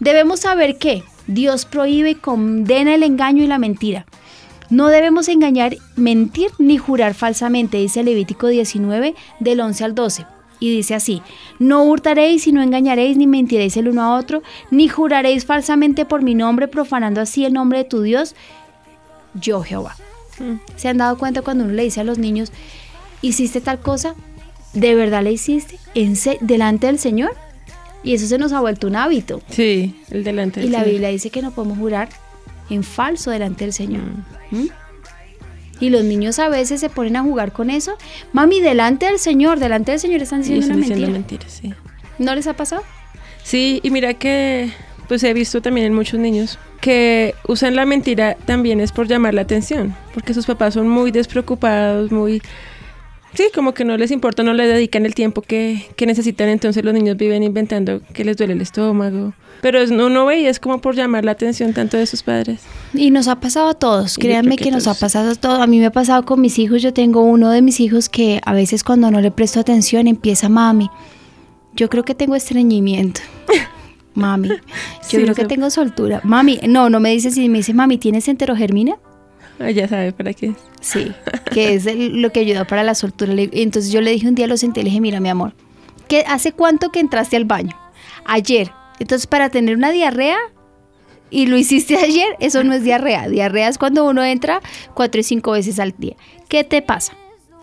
[0.00, 4.06] Debemos saber que Dios prohíbe y condena el engaño y la mentira.
[4.70, 10.26] No debemos engañar, mentir ni jurar falsamente, dice Levítico 19 del 11 al 12.
[10.60, 11.20] Y dice así,
[11.58, 16.22] no hurtaréis y no engañaréis ni mentiréis el uno a otro, ni juraréis falsamente por
[16.22, 18.34] mi nombre, profanando así el nombre de tu Dios,
[19.34, 19.96] yo Jehová.
[20.38, 20.54] Mm.
[20.76, 22.50] ¿Se han dado cuenta cuando uno le dice a los niños,
[23.20, 24.14] hiciste tal cosa?
[24.74, 25.78] ¿De verdad la hiciste?
[25.94, 27.34] ¿En delante del Señor?
[28.02, 29.40] Y eso se nos ha vuelto un hábito.
[29.48, 32.08] Sí, el delante del Y la Biblia dice que no podemos jurar
[32.68, 34.02] en falso delante del Señor.
[34.50, 34.56] Mm.
[34.56, 34.68] ¿Mm?
[35.80, 37.96] Y los niños a veces se ponen a jugar con eso.
[38.32, 40.76] Mami, delante del Señor, delante del Señor están diciendo una
[41.08, 41.48] mentira.
[41.48, 41.72] sí.
[42.18, 42.82] ¿No les ha pasado?
[43.42, 44.70] Sí, y mira que
[45.08, 49.34] pues he visto también en muchos niños que usan la mentira también es por llamar
[49.34, 52.42] la atención, porque sus papás son muy despreocupados, muy
[53.34, 56.94] Sí, como que no les importa, no le dedican el tiempo que, necesitan, entonces los
[56.94, 59.32] niños viven inventando que les duele el estómago.
[59.60, 62.60] Pero es, uno ve y es como por llamar la atención tanto de sus padres.
[62.92, 65.60] Y nos ha pasado a todos, créanme que, nos ha pasado a todos.
[65.60, 68.40] A mí me ha pasado con mis hijos, yo tengo uno de mis hijos que
[68.44, 70.88] a veces cuando no le presto atención empieza mami.
[71.74, 73.20] Yo creo que tengo estreñimiento.
[74.14, 74.50] mami,
[75.10, 76.20] yo creo que tengo soltura.
[76.22, 78.96] Mami, no, no me dice si me dice, mami, ¿tienes enterogermina?
[79.60, 80.54] Ah, ya sabe para qué.
[80.80, 81.12] Sí,
[81.52, 83.32] que es lo que ayuda para la soltura.
[83.36, 85.54] Entonces yo le dije un día, lo senté, le dije, mira mi amor,
[86.08, 87.76] ¿qué, ¿hace cuánto que entraste al baño?
[88.24, 88.70] Ayer.
[88.98, 90.38] Entonces para tener una diarrea
[91.30, 93.28] y lo hiciste ayer, eso no es diarrea.
[93.28, 94.60] Diarrea es cuando uno entra
[94.94, 96.16] cuatro y cinco veces al día.
[96.48, 97.14] ¿Qué te pasa?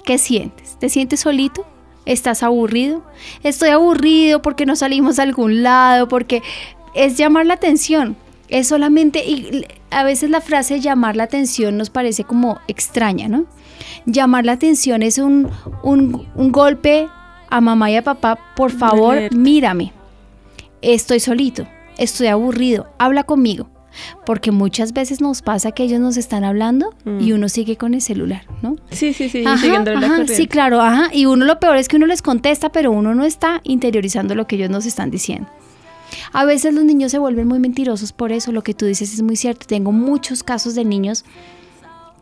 [0.06, 0.78] ¿Qué sientes?
[0.80, 1.66] ¿Te sientes solito?
[2.06, 3.04] ¿Estás aburrido?
[3.44, 6.42] Estoy aburrido porque no salimos a algún lado, porque
[6.96, 8.18] es llamar la atención.
[8.50, 9.24] Es solamente,
[9.92, 13.46] a veces la frase llamar la atención nos parece como extraña, ¿no?
[14.06, 15.52] Llamar la atención es un,
[16.36, 17.08] golpe
[17.50, 19.92] a mamá y a papá, por favor, mírame.
[20.82, 21.68] Estoy solito,
[21.98, 23.70] estoy aburrido, habla conmigo.
[24.26, 27.36] Porque muchas veces nos pasa que ellos nos están hablando y mm.
[27.36, 28.78] uno sigue con el celular, ¿no?
[28.90, 29.44] Sí, sí, sí,
[30.34, 31.10] sí, claro, ajá.
[31.12, 34.48] Y uno lo peor es que uno les contesta, pero uno no está interiorizando lo
[34.48, 35.50] que ellos nos están diciendo.
[36.34, 39.22] A veces los niños se vuelven muy mentirosos por eso, lo que tú dices es
[39.22, 39.66] muy cierto.
[39.68, 41.26] Tengo muchos casos de niños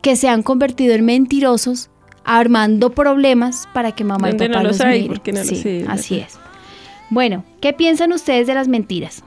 [0.02, 1.90] que se han convertido en mentirosos
[2.24, 6.38] armando problemas para que mamá y papá no los, sí, así es.
[7.08, 9.24] Bueno, ¿qué piensan ustedes de las mentiras?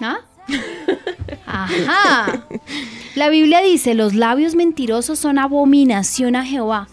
[0.00, 0.18] ¿Ah?
[1.46, 2.46] Ajá.
[3.14, 6.88] La Biblia dice, los labios mentirosos son abominación a Jehová,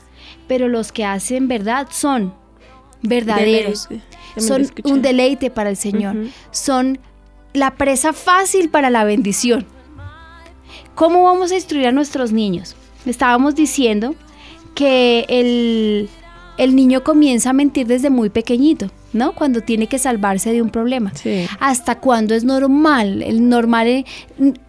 [0.47, 2.34] pero los que hacen verdad son
[3.01, 3.88] verdaderos
[4.38, 6.16] son un deleite para el Señor,
[6.52, 7.00] son
[7.54, 9.66] la presa fácil para la bendición.
[10.94, 12.76] ¿Cómo vamos a instruir a nuestros niños?
[13.06, 14.16] Estábamos diciendo
[14.74, 16.10] que el,
[16.58, 18.89] el niño comienza a mentir desde muy pequeñito.
[19.16, 19.32] ¿no?
[19.32, 21.14] Cuando tiene que salvarse de un problema.
[21.60, 23.22] Hasta cuando es normal.
[23.22, 24.06] El normal eh,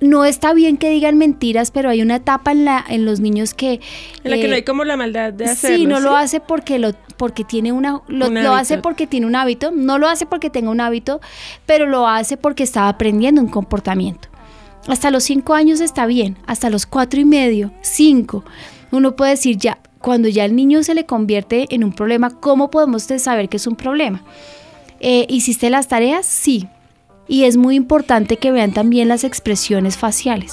[0.01, 3.55] no está bien que digan mentiras, pero hay una etapa en la en los niños
[3.55, 3.81] que
[4.23, 5.77] en la que no hay como la maldad de hacerlo.
[5.77, 9.35] Sí, no lo hace porque lo porque tiene una lo, lo hace porque tiene un
[9.35, 11.21] hábito, no lo hace porque tenga un hábito,
[11.67, 14.29] pero lo hace porque está aprendiendo un comportamiento.
[14.87, 18.45] Hasta los cinco años está bien, hasta los cuatro y medio, cinco,
[18.93, 22.71] uno puede decir ya, cuando ya el niño se le convierte en un problema, ¿cómo
[22.71, 24.23] podemos saber que es un problema?
[25.01, 26.27] Eh, ¿Hiciste las tareas?
[26.27, 26.69] Sí.
[27.29, 30.53] Y es muy importante que vean también las expresiones faciales,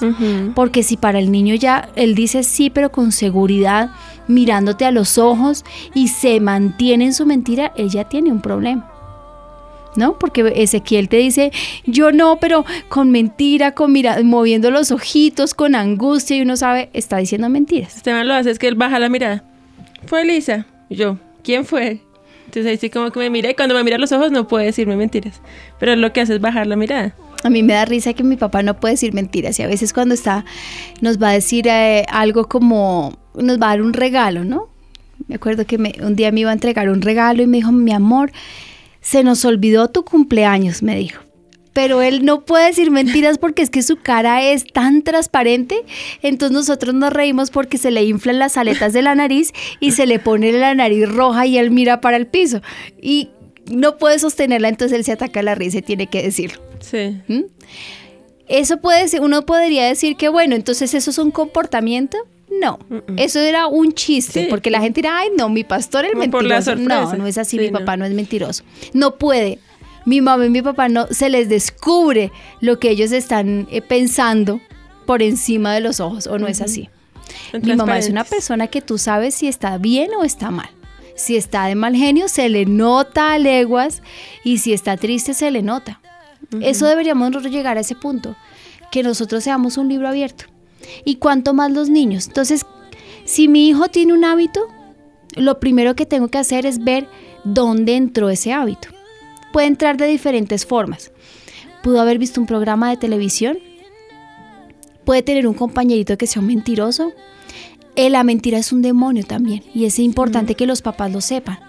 [0.56, 3.92] porque si para el niño ya él dice sí, pero con seguridad,
[4.28, 5.64] mirándote a los ojos
[5.94, 8.93] y se mantiene en su mentira, él ya tiene un problema.
[9.96, 10.18] ¿No?
[10.20, 11.52] Porque Ezequiel te dice,
[11.86, 16.90] yo no, pero con mentira, con mira, moviendo los ojitos, con angustia, y uno sabe,
[16.94, 17.98] está diciendo mentiras.
[17.98, 19.44] Esteban lo hace, es que él baja la mirada.
[20.06, 20.66] Fue Elisa.
[20.90, 22.02] yo, ¿quién fue?
[22.46, 24.66] Entonces ahí sí como que me mira y cuando me mira los ojos no puede
[24.66, 25.42] decirme mentiras.
[25.80, 27.16] Pero lo que hace es bajar la mirada.
[27.44, 29.92] A mí me da risa que mi papá no puede decir mentiras y a veces
[29.92, 30.46] cuando está
[31.02, 34.70] nos va a decir eh, algo como nos va a dar un regalo, ¿no?
[35.28, 37.92] Me acuerdo que un día me iba a entregar un regalo y me dijo, mi
[37.92, 38.32] amor,
[39.04, 41.22] se nos olvidó tu cumpleaños, me dijo.
[41.74, 45.84] Pero él no puede decir mentiras porque es que su cara es tan transparente.
[46.22, 50.06] Entonces nosotros nos reímos porque se le inflan las aletas de la nariz y se
[50.06, 52.62] le pone la nariz roja y él mira para el piso.
[53.02, 53.30] Y
[53.70, 56.62] no puede sostenerla, entonces él se ataca la risa y tiene que decirlo.
[56.80, 57.20] Sí.
[57.28, 57.44] ¿Mm?
[58.48, 62.18] Eso puede ser, uno podría decir que bueno, entonces eso es un comportamiento
[62.60, 62.80] no,
[63.18, 66.76] eso era un chiste, porque la gente dirá, ay, no, mi pastor es mentiroso.
[66.76, 68.64] no, no es así, mi papá no es mentiroso.
[68.94, 69.60] No puede.
[70.06, 74.60] Mi mamá y mi papá no se les descubre lo que ellos están eh, pensando
[75.06, 76.90] por encima de los ojos, o no es así.
[77.62, 80.70] Mi mamá es una persona que tú sabes si está bien o está mal.
[81.16, 84.02] Si está de mal genio, se le nota a leguas
[84.44, 86.02] y si está triste, se le nota.
[86.62, 88.36] Eso deberíamos nosotros llegar a ese punto,
[88.92, 90.46] que nosotros seamos un libro abierto.
[91.06, 92.28] Y cuanto más los niños.
[92.28, 92.66] Entonces,
[93.26, 94.68] si mi hijo tiene un hábito,
[95.36, 97.08] lo primero que tengo que hacer es ver
[97.44, 98.90] dónde entró ese hábito.
[99.52, 101.12] Puede entrar de diferentes formas.
[101.84, 103.60] Pudo haber visto un programa de televisión.
[105.06, 107.12] Puede tener un compañerito que sea un mentiroso.
[107.96, 111.60] Eh, la mentira es un demonio también y es importante que los papás lo sepan.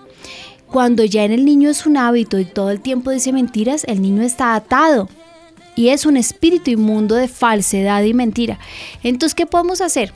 [0.66, 4.00] Cuando ya en el niño es un hábito y todo el tiempo dice mentiras, el
[4.00, 5.08] niño está atado
[5.76, 8.58] y es un espíritu inmundo de falsedad y mentira.
[9.02, 10.12] Entonces, ¿qué podemos hacer?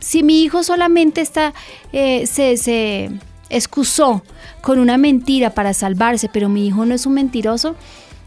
[0.00, 1.54] Si mi hijo solamente está,
[1.92, 3.10] eh, se, se
[3.50, 4.22] excusó
[4.60, 7.76] con una mentira para salvarse, pero mi hijo no es un mentiroso,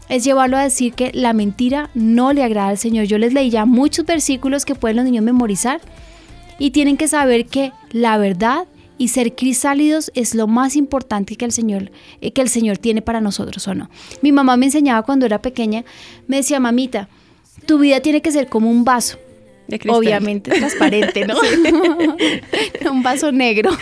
[0.08, 3.06] es llevarlo a decir que la mentira no le agrada al Señor.
[3.06, 5.80] Yo les leí ya muchos versículos que pueden los niños memorizar
[6.58, 8.66] y tienen que saber que la verdad
[8.98, 11.90] y ser crisálidos es lo más importante que el Señor
[12.20, 13.90] eh, que el Señor tiene para nosotros o no.
[14.22, 15.84] Mi mamá me enseñaba cuando era pequeña,
[16.26, 17.08] me decía, "Mamita,
[17.66, 19.18] tu vida tiene que ser como un vaso."
[19.88, 21.34] Obviamente transparente, ¿no?
[22.90, 23.70] un vaso negro.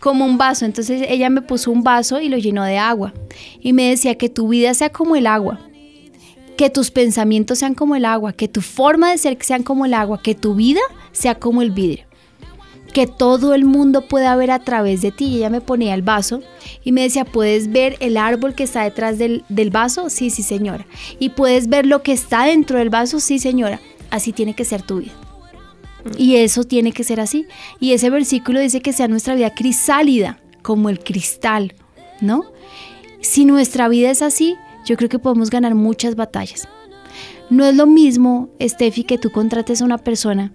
[0.00, 0.64] como un vaso.
[0.64, 3.12] Entonces ella me puso un vaso y lo llenó de agua.
[3.60, 5.60] Y me decía que tu vida sea como el agua
[6.60, 9.94] que tus pensamientos sean como el agua, que tu forma de ser sean como el
[9.94, 12.04] agua, que tu vida sea como el vidrio.
[12.92, 15.26] Que todo el mundo pueda ver a través de ti.
[15.26, 16.42] Y ella me ponía el vaso
[16.82, 20.10] y me decía, ¿puedes ver el árbol que está detrás del, del vaso?
[20.10, 20.86] Sí, sí, señora.
[21.18, 23.20] ¿Y puedes ver lo que está dentro del vaso?
[23.20, 23.80] Sí, señora.
[24.10, 25.12] Así tiene que ser tu vida.
[26.16, 27.46] Y eso tiene que ser así.
[27.78, 31.74] Y ese versículo dice que sea nuestra vida crisálida, como el cristal,
[32.20, 32.44] ¿no?
[33.20, 36.68] Si nuestra vida es así, yo creo que podemos ganar muchas batallas.
[37.50, 40.52] No es lo mismo, Steffi, que tú contrates a una persona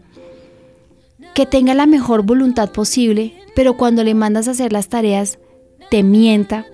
[1.35, 5.37] que tenga la mejor voluntad posible, pero cuando le mandas a hacer las tareas,
[5.91, 6.65] te mienta,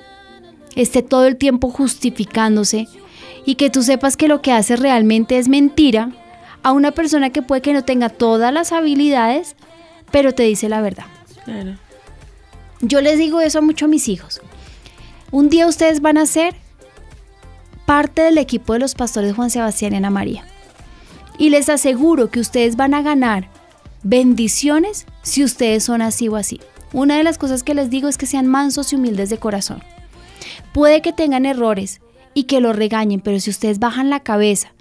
[0.76, 2.88] esté todo el tiempo justificándose
[3.43, 6.12] y que tú sepas que lo que hace realmente es mentira,
[6.62, 9.55] a una persona que puede que no tenga todas las habilidades,
[10.12, 11.05] pero te dice la verdad.
[12.82, 14.41] Yo les digo eso mucho a mis hijos.
[15.32, 16.53] Un día ustedes van a ser
[17.88, 20.45] parte del equipo de los pastores Juan Sebastián y Ana María.
[21.39, 23.49] Y les aseguro que ustedes van a ganar
[24.04, 26.60] bendiciones si ustedes son así o así.
[26.93, 29.82] Una de las cosas que les digo es que sean mansos y humildes de corazón.
[30.74, 32.02] Puede que tengan errores
[32.34, 34.74] y que los regañen, pero si ustedes bajan la cabeza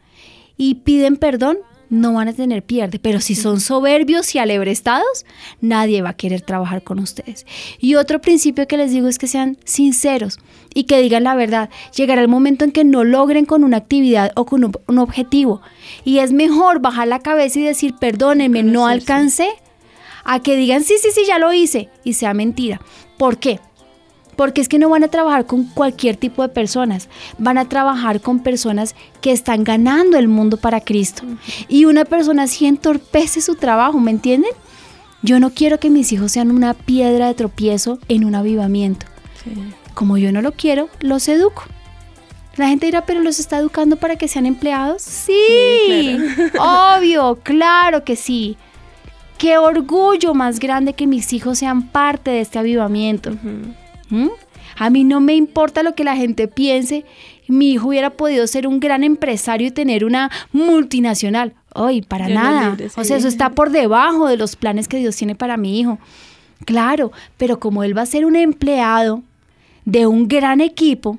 [0.56, 1.58] y piden perdón,
[1.91, 5.26] no van a tener pierde, pero si son soberbios y alebrestados,
[5.61, 7.47] nadie va a querer trabajar con ustedes.
[7.78, 10.38] Y otro principio que les digo es que sean sinceros
[10.72, 11.68] y que digan la verdad.
[11.95, 15.61] Llegará el momento en que no logren con una actividad o con un objetivo.
[16.05, 19.49] Y es mejor bajar la cabeza y decir, perdónenme, no alcancé,
[20.24, 22.80] a que digan, sí, sí, sí, ya lo hice y sea mentira.
[23.18, 23.59] ¿Por qué?
[24.41, 28.22] Porque es que no van a trabajar con cualquier tipo de personas, van a trabajar
[28.22, 31.24] con personas que están ganando el mundo para Cristo.
[31.68, 34.53] Y una persona así entorpece su trabajo, ¿me entienden?
[35.20, 39.05] Yo no quiero que mis hijos sean una piedra de tropiezo en un avivamiento.
[39.93, 41.64] Como yo no lo quiero, los educo.
[42.57, 45.03] La gente dirá, pero los está educando para que sean empleados.
[45.03, 46.16] Sí,
[46.59, 48.57] obvio, claro que sí.
[49.36, 53.32] Qué orgullo más grande que mis hijos sean parte de este avivamiento.
[54.11, 54.28] ¿Mm?
[54.76, 57.04] A mí no me importa lo que la gente piense.
[57.48, 61.54] Mi hijo hubiera podido ser un gran empresario y tener una multinacional.
[61.74, 62.76] Ay, para nada.
[62.96, 65.98] o sea, eso está por debajo de los planes que Dios tiene para mi hijo.
[66.64, 69.22] Claro, pero como él va a ser un empleado
[69.84, 71.18] de un gran equipo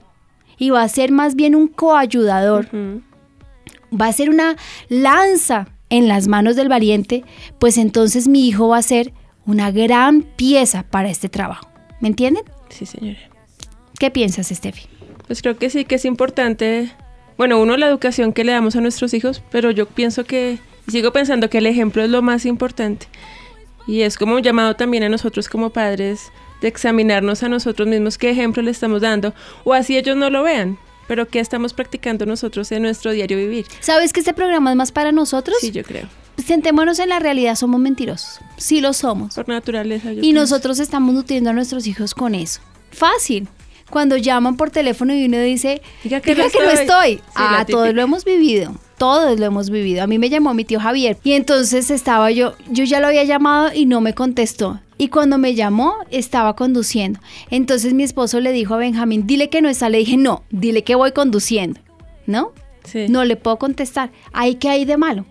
[0.58, 2.70] y va a ser más bien un coayudador,
[4.00, 4.56] va a ser una
[4.88, 7.24] lanza en las manos del valiente,
[7.60, 9.14] pues entonces mi hijo va a ser
[9.46, 11.68] una gran pieza para este trabajo.
[12.00, 12.44] ¿Me entienden?
[12.72, 13.20] Sí, señora.
[14.00, 14.88] ¿Qué piensas, Steffi?
[15.28, 16.92] Pues creo que sí, que es importante,
[17.38, 20.58] bueno, uno, la educación que le damos a nuestros hijos, pero yo pienso que,
[20.88, 23.08] sigo pensando que el ejemplo es lo más importante.
[23.88, 28.18] Y es como un llamado también a nosotros como padres de examinarnos a nosotros mismos
[28.18, 32.26] qué ejemplo le estamos dando, o así ellos no lo vean, pero qué estamos practicando
[32.26, 33.66] nosotros en nuestro diario vivir.
[33.80, 35.58] ¿Sabes que este programa es más para nosotros?
[35.60, 36.08] Sí, yo creo.
[36.46, 38.39] Sentémonos en la realidad, somos mentirosos.
[38.58, 39.36] Sí lo somos.
[39.36, 40.14] Por naturaleza.
[40.14, 42.62] y nosotros estamos nutriendo a nuestros hijos con eso.
[42.92, 43.48] Fácil.
[43.89, 47.20] Cuando llaman por teléfono y uno dice, diga que, no, estoy.
[47.36, 48.74] ah, todos lo hemos vivido.
[48.98, 50.04] Todos lo hemos vivido.
[50.04, 53.26] A mí me llamó mi tío Javier y entonces estaba yo, yo ya lo había
[53.26, 54.80] llamado y no me contestó.
[54.98, 57.20] Y cuando me llamó, estaba conduciendo.
[57.50, 59.89] Entonces mi esposo le dijo a Benjamín, dile que no está.
[59.89, 61.82] Le dije, no, dile que voy conduciendo.
[62.28, 62.54] ¿No?
[62.84, 63.08] Sí.
[63.10, 64.12] No le puedo contestar.
[64.32, 65.26] ¿Ahí qué hay de malo?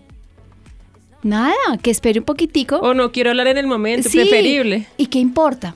[1.23, 2.77] Nada, que espere un poquitico.
[2.77, 4.87] O no quiero hablar en el momento, preferible.
[4.97, 5.75] ¿Y qué importa?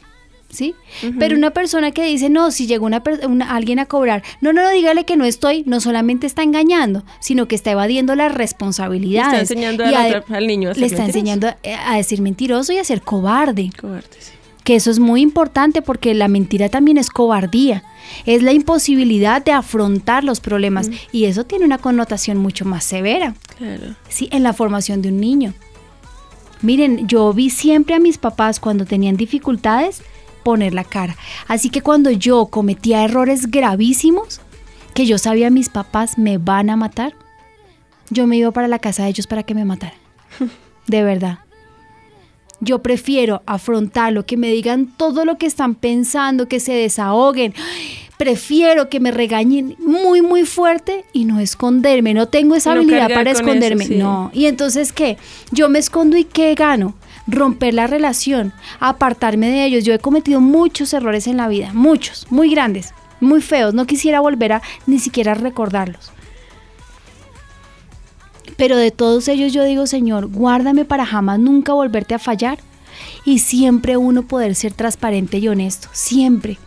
[0.50, 0.74] ¿Sí?
[1.20, 3.04] Pero una persona que dice, no, si llegó una,
[3.50, 7.48] alguien a cobrar, no, no, no, dígale que no estoy, no solamente está engañando, sino
[7.50, 9.42] que está evadiendo las responsabilidades.
[9.42, 13.02] está enseñando al niño a ser Le está enseñando a, decir mentiroso y a ser
[13.02, 13.70] cobarde.
[13.80, 14.32] Cobarde, sí.
[14.66, 17.84] Que eso es muy importante porque la mentira también es cobardía.
[18.26, 23.36] Es la imposibilidad de afrontar los problemas y eso tiene una connotación mucho más severa.
[23.58, 23.96] Claro.
[24.10, 25.54] Sí, en la formación de un niño.
[26.62, 30.02] Miren, yo vi siempre a mis papás cuando tenían dificultades
[30.44, 31.16] poner la cara.
[31.48, 34.42] Así que cuando yo cometía errores gravísimos,
[34.94, 37.14] que yo sabía mis papás me van a matar,
[38.10, 39.98] yo me iba para la casa de ellos para que me mataran.
[40.88, 41.40] De verdad.
[42.62, 47.54] Yo prefiero afrontarlo, que me digan todo lo que están pensando, que se desahoguen.
[48.18, 52.14] Prefiero que me regañen muy, muy fuerte y no esconderme.
[52.14, 53.90] No tengo esa habilidad para esconderme.
[53.90, 54.32] No.
[54.34, 55.18] Y entonces, ¿qué?
[55.52, 56.96] Yo me escondo y ¿qué gano?
[57.28, 59.84] romper la relación, apartarme de ellos.
[59.84, 63.74] Yo he cometido muchos errores en la vida, muchos, muy grandes, muy feos.
[63.74, 66.12] No quisiera volver a ni siquiera recordarlos.
[68.58, 72.60] Pero de todos ellos yo digo, Señor, guárdame para jamás nunca volverte a fallar
[73.26, 76.58] y siempre uno poder ser transparente y honesto, siempre.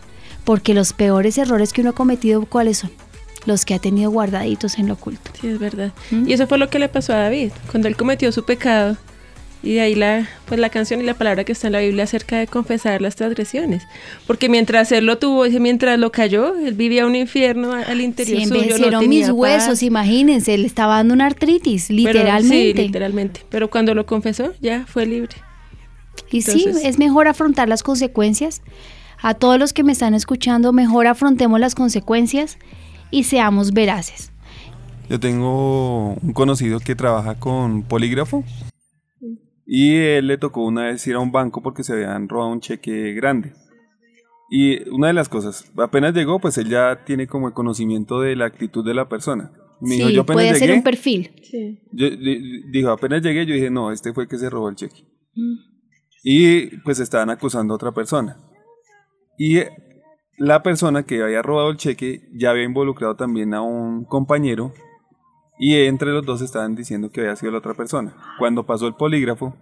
[0.45, 2.91] Porque los peores errores que uno ha cometido, ¿cuáles son?
[3.47, 5.31] Los que ha tenido guardaditos en lo oculto.
[5.41, 5.93] Sí, es verdad.
[6.11, 6.29] ¿Mm?
[6.29, 7.53] Y eso fue lo que le pasó a David.
[7.71, 8.97] Cuando él cometió su pecado,
[9.63, 12.05] y de ahí la, pues la canción y la palabra que está en la Biblia
[12.05, 13.83] acerca de confesar las transgresiones.
[14.27, 18.47] Porque mientras él lo tuvo, mientras lo cayó, él vivía un infierno al interior sí,
[18.47, 18.91] suyo.
[18.91, 22.73] No mis huesos, imagínense, él estaba dando una artritis, literalmente.
[22.73, 23.41] sí, literalmente.
[23.49, 25.37] Pero cuando lo confesó, ya fue libre.
[26.31, 28.63] Y sí, es mejor afrontar las consecuencias.
[29.21, 32.59] A todos los que me están escuchando, mejor afrontemos las consecuencias
[33.11, 34.31] y seamos veraces.
[35.09, 38.45] Yo tengo un conocido que trabaja con polígrafo
[39.71, 42.61] y él le tocó una vez ir a un banco porque se habían robado un
[42.61, 43.53] cheque grande.
[44.51, 48.35] Y una de las cosas, apenas llegó, pues él ya tiene como el conocimiento de
[48.35, 49.53] la actitud de la persona.
[49.83, 51.31] sí, yo puede ser un perfil.
[52.73, 55.05] dijo, apenas llegué, yo dije, no, este fue el que se robó el cheque.
[55.35, 55.57] Mm.
[56.25, 58.39] Y pues estaban acusando a otra persona.
[59.37, 59.59] Y
[60.39, 64.73] la persona que había robado el cheque ya había involucrado también a un compañero
[65.59, 68.15] y entre los dos estaban diciendo que había sido la otra persona.
[68.39, 69.57] Cuando pasó el polígrafo,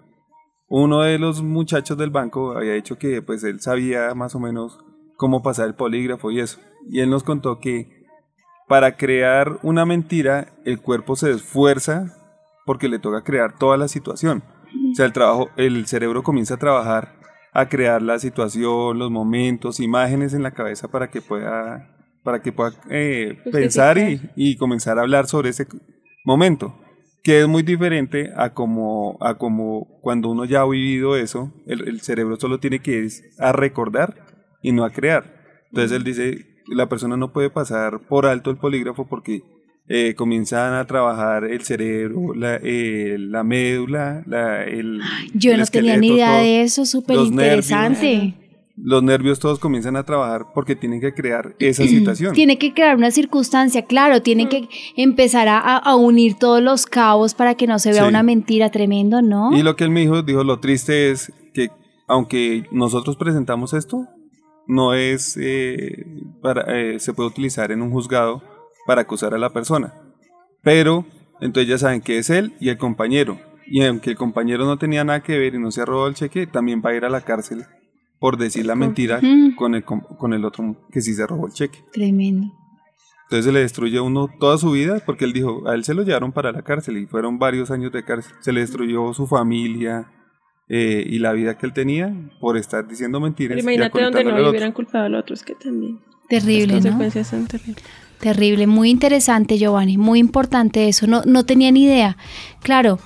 [0.68, 4.78] uno de los muchachos del banco había dicho que pues él sabía más o menos
[5.16, 6.60] cómo pasar el polígrafo y eso.
[6.88, 8.04] Y él nos contó que
[8.68, 12.16] para crear una mentira el cuerpo se esfuerza
[12.64, 14.42] porque le toca crear toda la situación.
[14.92, 17.16] O sea, el trabajo, el cerebro comienza a trabajar
[17.52, 21.95] a crear la situación, los momentos, imágenes en la cabeza para que pueda
[22.26, 25.64] para que pueda eh, pensar y, y, comenzar a hablar sobre ese
[26.24, 26.76] momento,
[27.22, 32.00] que es muy diferente a como, a como cuando uno ya ha vivido eso, el,
[32.00, 34.26] cerebro solo tiene que ir a recordar
[34.60, 35.36] y no a crear.
[35.70, 39.42] Entonces él dice, la persona no puede pasar por alto el polígrafo porque
[39.86, 45.00] eh, comienzan a trabajar el cerebro, la, eh, la médula, la, el...
[45.32, 48.34] Yo no tenía ni idea de eso, súper interesante
[48.76, 52.34] los nervios todos comienzan a trabajar porque tienen que crear esa situación.
[52.34, 57.54] Tiene que crear una circunstancia, claro, tienen que empezar a, unir todos los cabos para
[57.54, 59.56] que no se vea una mentira tremendo, ¿no?
[59.56, 61.70] Y lo que él me dijo, dijo, lo triste es que
[62.06, 64.06] aunque nosotros presentamos esto,
[64.66, 66.04] no es, eh,
[66.42, 68.42] para, eh, se puede utilizar en un juzgado
[68.86, 69.94] para acusar a la persona.
[70.62, 71.06] Pero,
[71.40, 73.40] entonces ya saben que es él y el compañero.
[73.66, 76.14] Y aunque el compañero no tenía nada que ver y no se ha robado el
[76.14, 77.64] cheque, también va a ir a la cárcel
[78.26, 79.20] por decir la mentira
[79.54, 81.84] con el, con el otro que sí se robó el cheque.
[81.92, 82.52] Tremendo.
[83.22, 85.94] Entonces se le destruye a uno toda su vida porque él dijo, a él se
[85.94, 88.32] lo llevaron para la cárcel y fueron varios años de cárcel.
[88.40, 90.10] Se le destruyó su familia
[90.68, 93.60] eh, y la vida que él tenía por estar diciendo mentiras.
[93.60, 96.00] imagínate donde no le hubieran culpado al otro, es que también.
[96.28, 97.84] Terrible, Las consecuencias son terribles.
[98.18, 102.16] Terrible, muy interesante Giovanni, muy importante eso, no, no tenía ni idea.
[102.60, 102.98] Claro,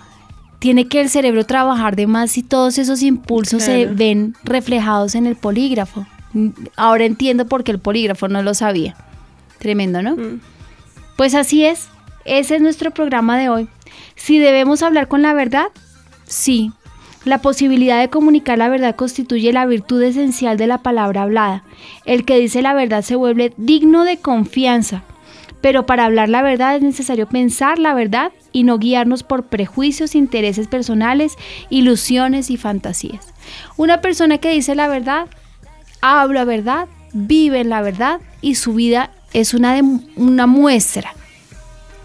[0.60, 5.26] tiene que el cerebro trabajar de más si todos esos impulsos se ven reflejados en
[5.26, 6.06] el polígrafo.
[6.76, 8.94] Ahora entiendo por qué el polígrafo no lo sabía.
[9.58, 10.16] Tremendo, ¿no?
[10.16, 10.40] Mm.
[11.16, 11.88] Pues así es.
[12.26, 13.68] Ese es nuestro programa de hoy.
[14.14, 15.68] Si debemos hablar con la verdad,
[16.24, 16.72] sí.
[17.24, 21.64] La posibilidad de comunicar la verdad constituye la virtud esencial de la palabra hablada.
[22.04, 25.02] El que dice la verdad se vuelve digno de confianza,
[25.62, 30.14] pero para hablar la verdad es necesario pensar la verdad y no guiarnos por prejuicios,
[30.14, 31.36] intereses personales,
[31.68, 33.32] ilusiones y fantasías.
[33.76, 35.26] Una persona que dice la verdad,
[36.00, 39.80] habla verdad, vive en la verdad y su vida es una,
[40.16, 41.14] una muestra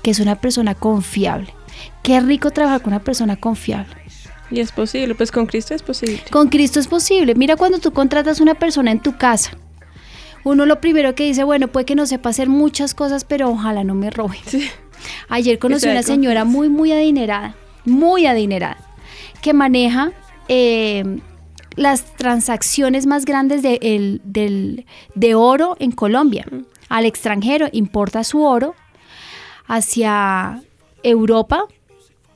[0.04, 1.54] que es una persona confiable.
[2.04, 3.96] Qué rico trabajar con una persona confiable.
[4.52, 6.22] Y es posible, pues con Cristo es posible.
[6.30, 7.34] Con Cristo es posible.
[7.34, 9.58] Mira cuando tú contratas una persona en tu casa.
[10.44, 13.84] Uno lo primero que dice, bueno, puede que no sepa hacer muchas cosas, pero ojalá
[13.84, 14.38] no me robe.
[15.30, 18.78] Ayer conocí una señora muy, muy adinerada, muy adinerada,
[19.42, 20.12] que maneja
[20.48, 21.20] eh,
[21.76, 24.20] las transacciones más grandes de,
[25.16, 26.46] de oro en Colombia.
[26.90, 28.76] Al extranjero importa su oro
[29.68, 30.62] hacia
[31.04, 31.66] Europa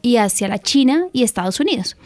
[0.02, 1.98] y hacia la China y Estados Unidos.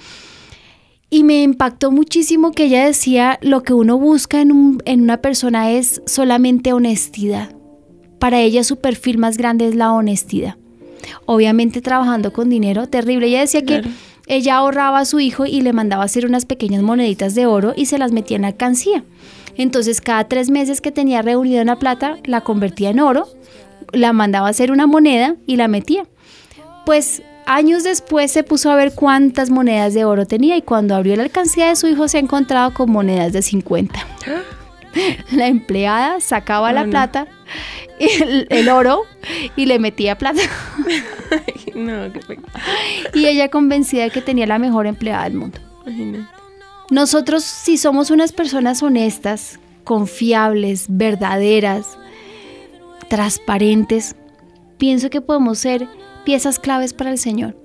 [1.10, 6.02] Y me impactó muchísimo que ella decía, lo que uno busca en, una persona es
[6.08, 7.56] solamente honestidad.
[8.24, 10.56] Para ella su perfil más grande es la honestidad.
[11.26, 13.28] Obviamente trabajando con dinero, terrible.
[13.28, 13.82] Ella decía que
[14.28, 17.88] ella ahorraba a su hijo y le mandaba hacer unas pequeñas moneditas de oro y
[17.88, 19.04] se las metía en la alcancía.
[19.58, 23.28] Entonces cada tres meses que tenía reunida una plata, la convertía en oro,
[23.92, 26.06] la mandaba a hacer una moneda y la metía.
[26.86, 31.18] Pues años después se puso a ver cuántas monedas de oro tenía y cuando abrió
[31.18, 34.00] la alcancía de su hijo se ha encontrado con monedas de 50.
[35.32, 37.28] La empleada sacaba la plata,
[38.00, 39.04] el, el, oro
[39.56, 40.42] y le metía plata.
[43.14, 45.60] y ella convencida de que tenía la mejor empleada del mundo.
[46.90, 51.98] Nosotros si somos unas personas honestas, confiables, verdaderas,
[53.10, 54.16] transparentes,
[54.78, 55.88] pienso que podemos ser
[56.24, 57.56] piezas claves para el Señor.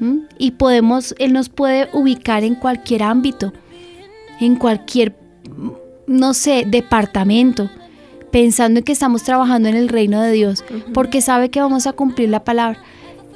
[0.00, 0.20] ¿Mm?
[0.38, 3.52] Y podemos, Él nos puede ubicar en cualquier ámbito,
[4.40, 5.16] en cualquier,
[6.12, 7.70] no sé, departamento,
[8.30, 11.92] pensando en que estamos trabajando en el reino de Dios, porque sabe que vamos a
[11.92, 12.78] cumplir la palabra,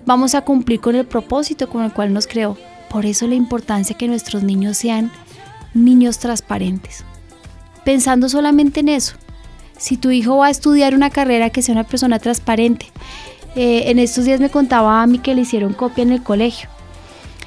[0.05, 2.57] vamos a cumplir con el propósito con el cual nos creó.
[2.89, 5.11] Por eso la importancia que nuestros niños sean
[5.74, 7.05] niños transparentes.
[7.85, 9.16] Pensando solamente en eso.
[9.77, 12.87] Si tu hijo va a estudiar una carrera que sea una persona transparente,
[13.57, 16.68] eh, en estos días me contaba a mí que le hicieron copia en el colegio.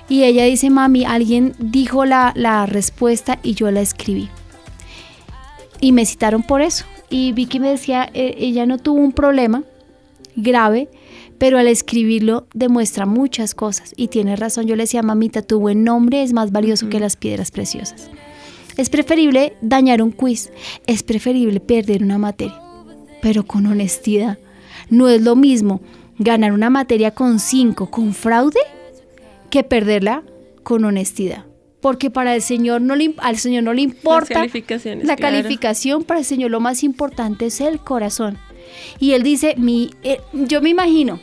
[0.10, 4.30] Y ella dice, mami, alguien dijo la, respuesta y yo la escribí.
[5.82, 6.86] Y me citaron por eso.
[7.10, 9.64] Y Vicky me decía, e, ella no tuvo un problema
[10.36, 10.90] grave,
[11.38, 13.94] pero al escribirlo demuestra muchas cosas.
[13.96, 17.16] Y tiene razón, yo le decía, mamita, tu buen nombre es más valioso que las
[17.16, 18.10] piedras preciosas.
[18.78, 20.52] Es preferible dañar un quiz,
[20.88, 22.60] es preferible perder una materia,
[23.22, 24.38] pero con honestidad.
[24.90, 25.82] No es lo mismo
[26.18, 28.60] ganar una materia con 5 con fraude
[29.50, 30.24] que perderla
[30.64, 31.49] con honestidad.
[31.82, 34.46] Porque para el Señor no le, al Señor no le importa
[35.04, 38.38] la calificación, para el Señor lo más importante es el corazón.
[39.00, 41.20] Y Él dice, mi, eh, yo me imagino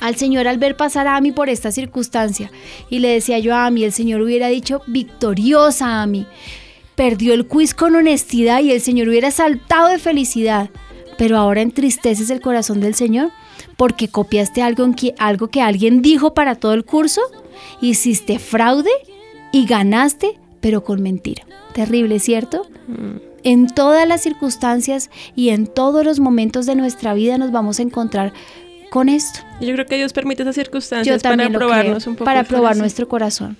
[0.00, 2.50] al Señor al ver pasar a Ami por esta circunstancia.
[2.88, 6.26] Y le decía yo a Ami, el Señor hubiera dicho, victoriosa Ami.
[6.94, 10.70] Perdió el quiz con honestidad y el Señor hubiera saltado de felicidad.
[11.18, 13.30] Pero ahora entristeces el corazón del Señor
[13.76, 17.22] porque copiaste algo, que, algo que alguien dijo para todo el curso,
[17.80, 18.90] hiciste fraude
[19.52, 21.44] y ganaste, pero con mentira.
[21.72, 22.66] Terrible, ¿cierto?
[22.88, 23.16] Mm.
[23.42, 27.82] En todas las circunstancias y en todos los momentos de nuestra vida nos vamos a
[27.82, 28.32] encontrar
[28.90, 29.40] con esto.
[29.60, 32.24] Yo creo que Dios permite esas circunstancias para probarnos un poco.
[32.24, 33.56] Para probar nuestro corazón.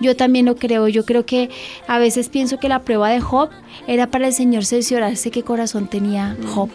[0.00, 0.88] Yo también lo creo.
[0.88, 1.50] Yo creo que
[1.88, 3.50] a veces pienso que la prueba de Job
[3.86, 6.46] era para el Señor cerciorarse qué corazón tenía mm.
[6.46, 6.70] Job.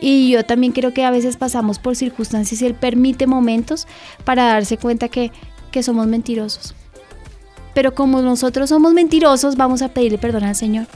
[0.00, 3.86] Y yo también creo que a veces pasamos por circunstancias y Él permite momentos
[4.24, 5.32] para darse cuenta que,
[5.82, 6.74] somos mentirosos.
[7.74, 10.86] Pero como nosotros somos mentirosos, vamos a pedirle perdón al Señor.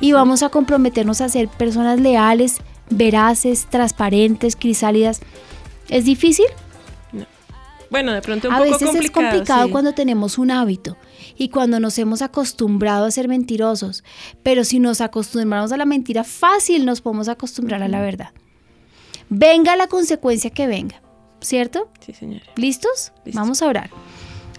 [0.00, 2.58] Y vamos a comprometernos a ser personas leales,
[2.90, 5.20] veraces, transparentes, crisálidas.
[5.88, 6.46] ¿Es difícil?
[7.90, 10.96] Bueno, de pronto un a poco veces es complicado cuando tenemos un hábito
[11.36, 14.02] y cuando nos hemos acostumbrado a ser mentirosos.
[14.42, 18.30] Pero si nos acostumbramos a la mentira fácil, nos podemos acostumbrar a la verdad
[19.28, 21.00] venga la consecuencia que venga,
[21.40, 21.90] ¿cierto?
[22.00, 22.42] Sí, señor.
[22.56, 23.12] ¿Listos?
[23.32, 23.90] Vamos a orar.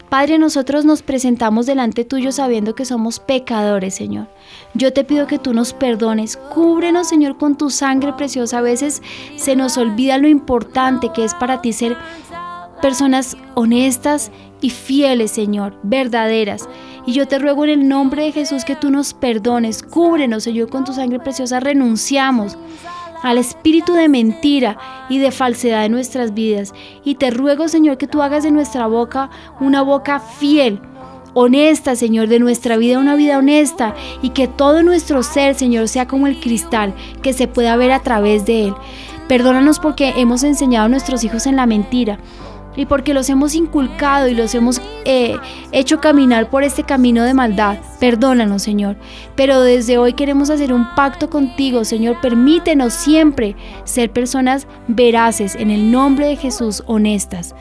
[0.09, 4.27] Padre, nosotros nos presentamos delante tuyo sabiendo que somos pecadores, Señor.
[4.73, 6.37] Yo te pido que tú nos perdones.
[6.37, 8.59] Cúbrenos, Señor, con tu sangre preciosa.
[8.59, 9.01] A veces
[9.35, 11.97] se nos olvida lo importante que es para ti ser
[12.81, 14.31] personas honestas
[14.61, 16.69] y fieles, Señor, verdaderas.
[17.05, 19.83] Y yo te ruego en el nombre de Jesús que tú nos perdones.
[19.83, 21.59] Cúbrenos, Señor, con tu sangre preciosa.
[21.59, 22.57] Renunciamos
[23.23, 24.77] al espíritu de mentira
[25.09, 26.73] y de falsedad de nuestras vidas.
[27.03, 30.79] Y te ruego, Señor, que tú hagas de nuestra boca una boca fiel,
[31.33, 36.07] honesta, Señor, de nuestra vida una vida honesta y que todo nuestro ser, Señor, sea
[36.07, 38.73] como el cristal que se pueda ver a través de él.
[39.27, 42.19] Perdónanos porque hemos enseñado a nuestros hijos en la mentira
[42.75, 45.35] y porque los hemos inculcado y los hemos eh,
[45.71, 47.77] hecho caminar por este camino de maldad.
[47.99, 48.97] Perdónanos, Señor.
[49.35, 52.19] Pero desde hoy queremos hacer un pacto contigo, Señor.
[52.21, 57.55] Permítenos siempre ser personas veraces, en el nombre de Jesús, honestas.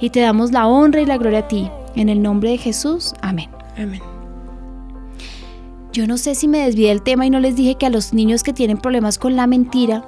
[0.00, 1.70] Y te damos la honra y la gloria a ti.
[1.94, 3.14] En el nombre de Jesús.
[3.20, 3.50] Amén.
[3.76, 4.00] Amén.
[5.92, 8.14] Yo no sé si me desvié del tema y no les dije que a los
[8.14, 10.02] niños que tienen problemas con la mentira,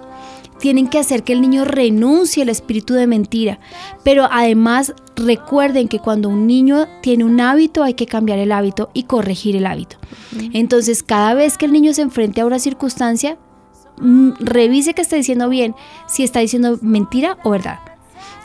[0.58, 3.58] tienen que hacer que el niño renuncie al espíritu de mentira.
[4.02, 8.90] Pero además recuerden que cuando un niño tiene un hábito hay que cambiar el hábito
[8.94, 9.96] y corregir el hábito.
[10.52, 13.38] Entonces cada vez que el niño se enfrente a una circunstancia,
[13.98, 15.74] mm, revise que está diciendo bien,
[16.06, 17.78] si está diciendo mentira o verdad.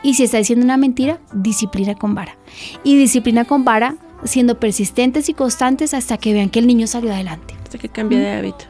[0.02, 2.38] Y si está diciendo una mentira, disciplina con vara.
[2.84, 7.14] Y disciplina con vara siendo persistentes y constantes hasta que vean que el niño salió
[7.14, 7.56] adelante.
[7.64, 8.66] Hasta que cambie de hábito.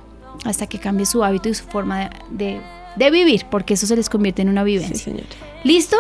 [0.45, 2.61] Hasta que cambie su hábito y su forma de, de,
[2.95, 4.95] vivir, porque eso se les convierte en una vivencia.
[4.95, 5.25] Sí, señor.
[5.63, 5.97] ¿Listo?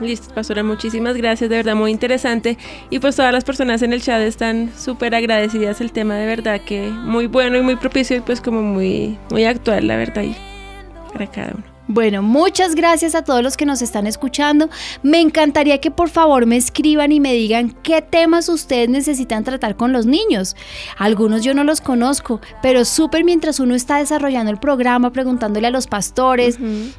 [0.00, 2.56] Listo, pastora, muchísimas gracias, de verdad muy interesante.
[2.90, 6.60] Y pues todas las personas en el chat están súper agradecidas el tema, de verdad
[6.60, 10.36] que muy bueno y muy propicio y pues como muy, muy actual, la verdad, y
[11.12, 11.77] para cada uno.
[11.88, 14.68] Bueno, muchas gracias a todos los que nos están escuchando.
[15.02, 19.74] Me encantaría que por favor me escriban y me digan qué temas ustedes necesitan tratar
[19.76, 20.54] con los niños.
[20.98, 25.70] Algunos yo no los conozco, pero súper mientras uno está desarrollando el programa, preguntándole a
[25.70, 26.58] los pastores,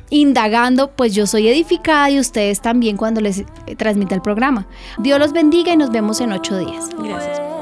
[0.10, 3.44] indagando, pues yo soy edificada y ustedes también cuando les
[3.78, 4.68] transmita el programa.
[4.98, 6.90] Dios los bendiga y nos vemos en ocho días.
[6.98, 7.59] Gracias.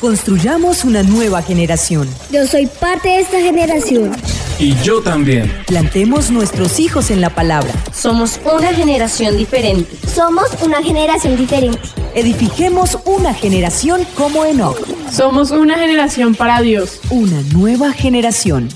[0.00, 2.08] Construyamos una nueva generación.
[2.32, 4.12] Yo soy parte de esta generación.
[4.58, 5.52] Y yo también.
[5.66, 7.70] Plantemos nuestros hijos en la palabra.
[7.92, 9.94] Somos una generación diferente.
[10.08, 11.78] Somos una generación diferente.
[12.14, 14.78] Edifiquemos una generación como Enoch.
[15.12, 17.00] Somos una generación para Dios.
[17.10, 18.70] Una nueva generación.